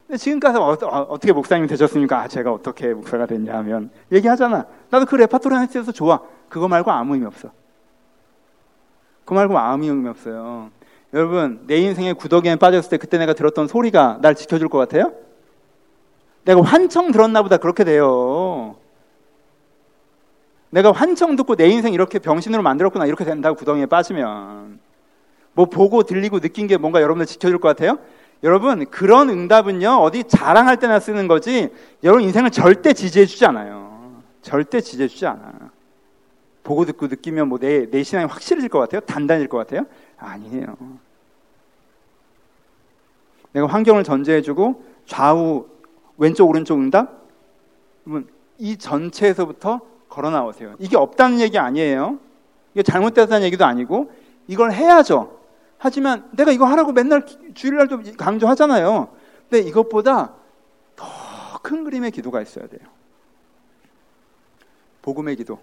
근데 0.05 0.17
지금까지 0.17 0.59
어, 0.59 0.77
어 0.83 1.17
떻게 1.17 1.33
목사님이 1.33 1.67
되셨습니까? 1.67 2.19
아, 2.19 2.27
제가 2.27 2.53
어떻게 2.53 2.93
목사가 2.93 3.25
됐냐 3.25 3.55
하면 3.57 3.89
얘기하잖아. 4.11 4.67
나도 4.91 5.07
그 5.07 5.15
레파토리 5.15 5.55
하나에서 5.55 5.91
좋아. 5.91 6.21
그거 6.47 6.67
말고 6.67 6.91
아무 6.91 7.15
의미 7.15 7.25
없어. 7.25 7.49
그 9.25 9.33
말고 9.33 9.57
아무 9.57 9.85
의미 9.85 10.07
없어요. 10.07 10.69
여러분, 11.13 11.61
내 11.67 11.77
인생의 11.77 12.15
구더기에 12.15 12.57
빠졌을 12.57 12.89
때 12.89 12.97
그때 12.97 13.17
내가 13.17 13.33
들었던 13.33 13.67
소리가 13.67 14.19
날 14.21 14.35
지켜줄 14.35 14.67
것 14.69 14.77
같아요? 14.77 15.13
내가 16.43 16.61
환청 16.61 17.11
들었나 17.11 17.41
보다 17.41 17.57
그렇게 17.57 17.83
돼요. 17.83 18.75
내가 20.69 20.91
환청 20.91 21.35
듣고 21.35 21.55
내 21.55 21.67
인생 21.69 21.93
이렇게 21.93 22.19
병신으로 22.19 22.61
만들었구나 22.61 23.05
이렇게 23.05 23.23
된다고 23.23 23.55
구덩이에 23.55 23.85
빠지면 23.85 24.79
뭐 25.53 25.65
보고 25.65 26.03
들리고 26.03 26.39
느낀 26.41 26.67
게 26.67 26.77
뭔가 26.77 27.01
여러분들 27.01 27.25
지켜줄 27.25 27.59
것 27.59 27.69
같아요? 27.69 27.97
여러분 28.43 28.85
그런 28.87 29.29
응답은요 29.29 29.89
어디 30.01 30.25
자랑할 30.25 30.77
때나 30.77 30.99
쓰는 30.99 31.27
거지 31.27 31.69
여러분 32.03 32.23
인생을 32.23 32.51
절대 32.51 32.93
지지해주지 32.93 33.45
않아요. 33.45 34.21
절대 34.41 34.81
지지해주지 34.81 35.25
않아. 35.25 35.53
보고 36.63 36.83
듣고 36.85 37.07
느끼면 37.07 37.47
뭐 37.47 37.59
내 37.59 37.89
내 37.89 38.03
신앙이 38.03 38.27
확실해질 38.27 38.69
것 38.69 38.79
같아요? 38.79 38.99
단단해질 39.01 39.47
것 39.47 39.57
같아요? 39.57 39.85
아니에요. 40.17 40.77
내가 43.53 43.67
환경을 43.67 44.03
전제해주고 44.03 44.83
좌우 45.05 45.67
왼쪽 46.17 46.49
오른쪽 46.49 46.77
응답? 46.77 47.27
이 48.57 48.77
전체에서부터 48.77 49.81
걸어 50.09 50.29
나오세요. 50.29 50.75
이게 50.79 50.97
없다는 50.97 51.39
얘기 51.39 51.57
아니에요. 51.57 52.19
이게 52.73 52.83
잘못됐다는 52.83 53.45
얘기도 53.45 53.65
아니고 53.65 54.11
이걸 54.47 54.71
해야죠. 54.71 55.39
하지만 55.77 56.27
내가 56.31 56.51
이거 56.51 56.65
하라고 56.65 56.91
맨날 56.91 57.25
주일날도 57.53 58.01
강조하잖아요. 58.17 59.09
근데 59.49 59.67
이것보다 59.67 60.33
더 60.95 61.27
큰 61.67 61.83
그림의 61.83 62.11
기도가 62.11 62.41
있어야 62.41 62.65
돼요. 62.67 62.79
복음의 65.01 65.35
기도, 65.35 65.59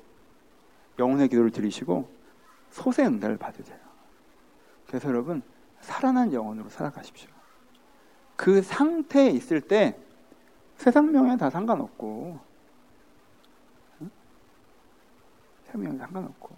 영혼의 0.98 1.28
기도를 1.28 1.50
드리시고 1.50 2.06
소세 2.70 3.06
응답을 3.06 3.38
받으세요. 3.38 3.78
그래서 4.94 5.08
여러분 5.08 5.42
살아난 5.80 6.32
영혼으로 6.32 6.68
살아가십시오. 6.68 7.28
그 8.36 8.62
상태에 8.62 9.30
있을 9.30 9.60
때 9.60 9.98
세상 10.76 11.10
명예 11.10 11.36
다 11.36 11.50
상관없고 11.50 12.38
세상 15.64 15.82
명예 15.82 15.98
상관없고 15.98 16.54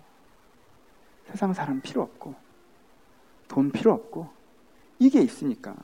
세상 1.24 1.54
사람 1.54 1.80
필요 1.80 2.02
없고 2.02 2.34
돈 3.48 3.70
필요 3.72 3.94
없고 3.94 4.28
이게 4.98 5.22
있으니까 5.22 5.74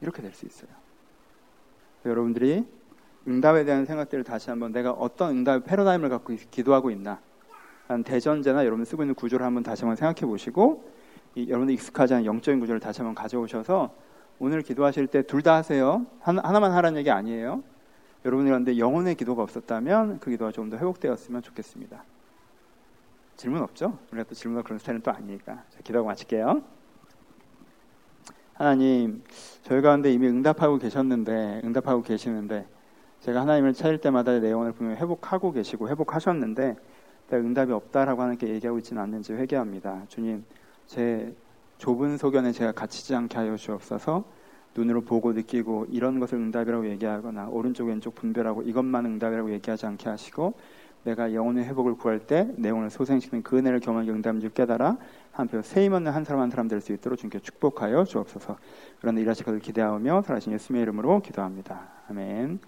이렇게 0.00 0.20
될 0.20 0.34
수 0.34 0.46
있어요. 0.46 0.70
여러분들이 2.04 2.66
응답에 3.28 3.64
대한 3.64 3.84
생각들을 3.84 4.24
다시 4.24 4.50
한번 4.50 4.72
내가 4.72 4.90
어떤 4.90 5.30
응답 5.30 5.64
패러다임을 5.64 6.08
갖고 6.08 6.34
기도하고 6.50 6.90
있나 6.90 7.20
한 7.86 8.02
대전제나 8.02 8.64
여러분 8.66 8.84
쓰고 8.84 9.04
있는 9.04 9.14
구조를 9.14 9.46
한번 9.46 9.62
다시 9.62 9.82
한번 9.82 9.94
생각해 9.94 10.28
보시고 10.28 10.93
이, 11.34 11.48
여러분들 11.48 11.74
익숙하지 11.74 12.14
않은 12.14 12.26
영적인 12.26 12.60
구조를 12.60 12.80
다시 12.80 13.00
한번 13.00 13.14
가져오셔서 13.14 13.94
오늘 14.38 14.62
기도하실 14.62 15.06
때 15.08 15.22
둘 15.22 15.42
다 15.42 15.54
하세요. 15.56 16.06
하나, 16.20 16.42
만 16.60 16.72
하라는 16.72 16.98
얘기 16.98 17.10
아니에요. 17.10 17.62
그런데 18.22 18.78
영혼의 18.78 19.14
기도가 19.16 19.42
없었다면 19.42 20.18
그 20.20 20.30
기도가 20.30 20.50
좀 20.50 20.70
더 20.70 20.76
회복되었으면 20.78 21.42
좋겠습니다. 21.42 22.02
질문 23.36 23.62
없죠? 23.62 23.98
우리가 24.12 24.28
또 24.28 24.34
질문할 24.34 24.64
그런 24.64 24.78
스타일은 24.78 25.02
또 25.02 25.10
아니니까. 25.10 25.62
자, 25.68 25.78
기도하고 25.82 26.08
마칠게요. 26.08 26.62
하나님, 28.54 29.22
저희 29.62 29.82
가운데 29.82 30.12
이미 30.12 30.28
응답하고 30.28 30.78
계셨는데, 30.78 31.62
응답하고 31.64 32.02
계시는데, 32.02 32.66
제가 33.20 33.40
하나님을 33.40 33.74
찾을 33.74 33.98
때마다 33.98 34.38
내 34.38 34.52
영혼을 34.52 34.72
분명히 34.72 35.00
회복하고 35.00 35.50
계시고 35.52 35.88
회복하셨는데, 35.88 36.76
응답이 37.32 37.72
없다라고 37.72 38.22
하나님께 38.22 38.48
얘기하고 38.48 38.78
있지는 38.78 39.02
않는지 39.02 39.32
회개합니다. 39.32 40.04
주님, 40.08 40.44
제 40.86 41.34
좁은 41.78 42.16
소견에 42.16 42.52
제가 42.52 42.72
갇히지 42.72 43.14
않게 43.14 43.36
하여 43.36 43.56
주옵소서. 43.56 44.24
눈으로 44.76 45.02
보고 45.02 45.32
느끼고 45.32 45.86
이런 45.90 46.18
것을 46.18 46.38
응답이라고 46.38 46.88
얘기하거나 46.90 47.48
오른쪽 47.48 47.88
왼쪽 47.88 48.14
분별하고 48.14 48.62
이것만 48.62 49.06
응답이라고 49.06 49.52
얘기하지 49.52 49.86
않게 49.86 50.08
하시고 50.08 50.54
내가 51.04 51.32
영혼의 51.34 51.64
회복을 51.66 51.94
구할 51.94 52.18
때 52.18 52.48
내용을 52.56 52.90
소생시키는 52.90 53.42
그 53.42 53.58
은혜를 53.58 53.80
경험하게 53.80 54.10
응답인지 54.10 54.50
깨달아 54.54 54.96
한편 55.32 55.62
세임 55.62 55.92
없는 55.92 56.10
한 56.12 56.24
사람 56.24 56.42
한 56.42 56.50
사람 56.50 56.66
될 56.66 56.80
수 56.80 56.92
있도록 56.92 57.18
주님께 57.18 57.40
축복하여 57.40 58.04
주옵소서. 58.04 58.56
그런 59.00 59.18
일하실 59.18 59.44
것을 59.44 59.60
기대하며 59.60 60.22
살아신 60.22 60.52
예수님의 60.54 60.82
이름으로 60.82 61.20
기도합니다. 61.20 61.88
아멘. 62.08 62.58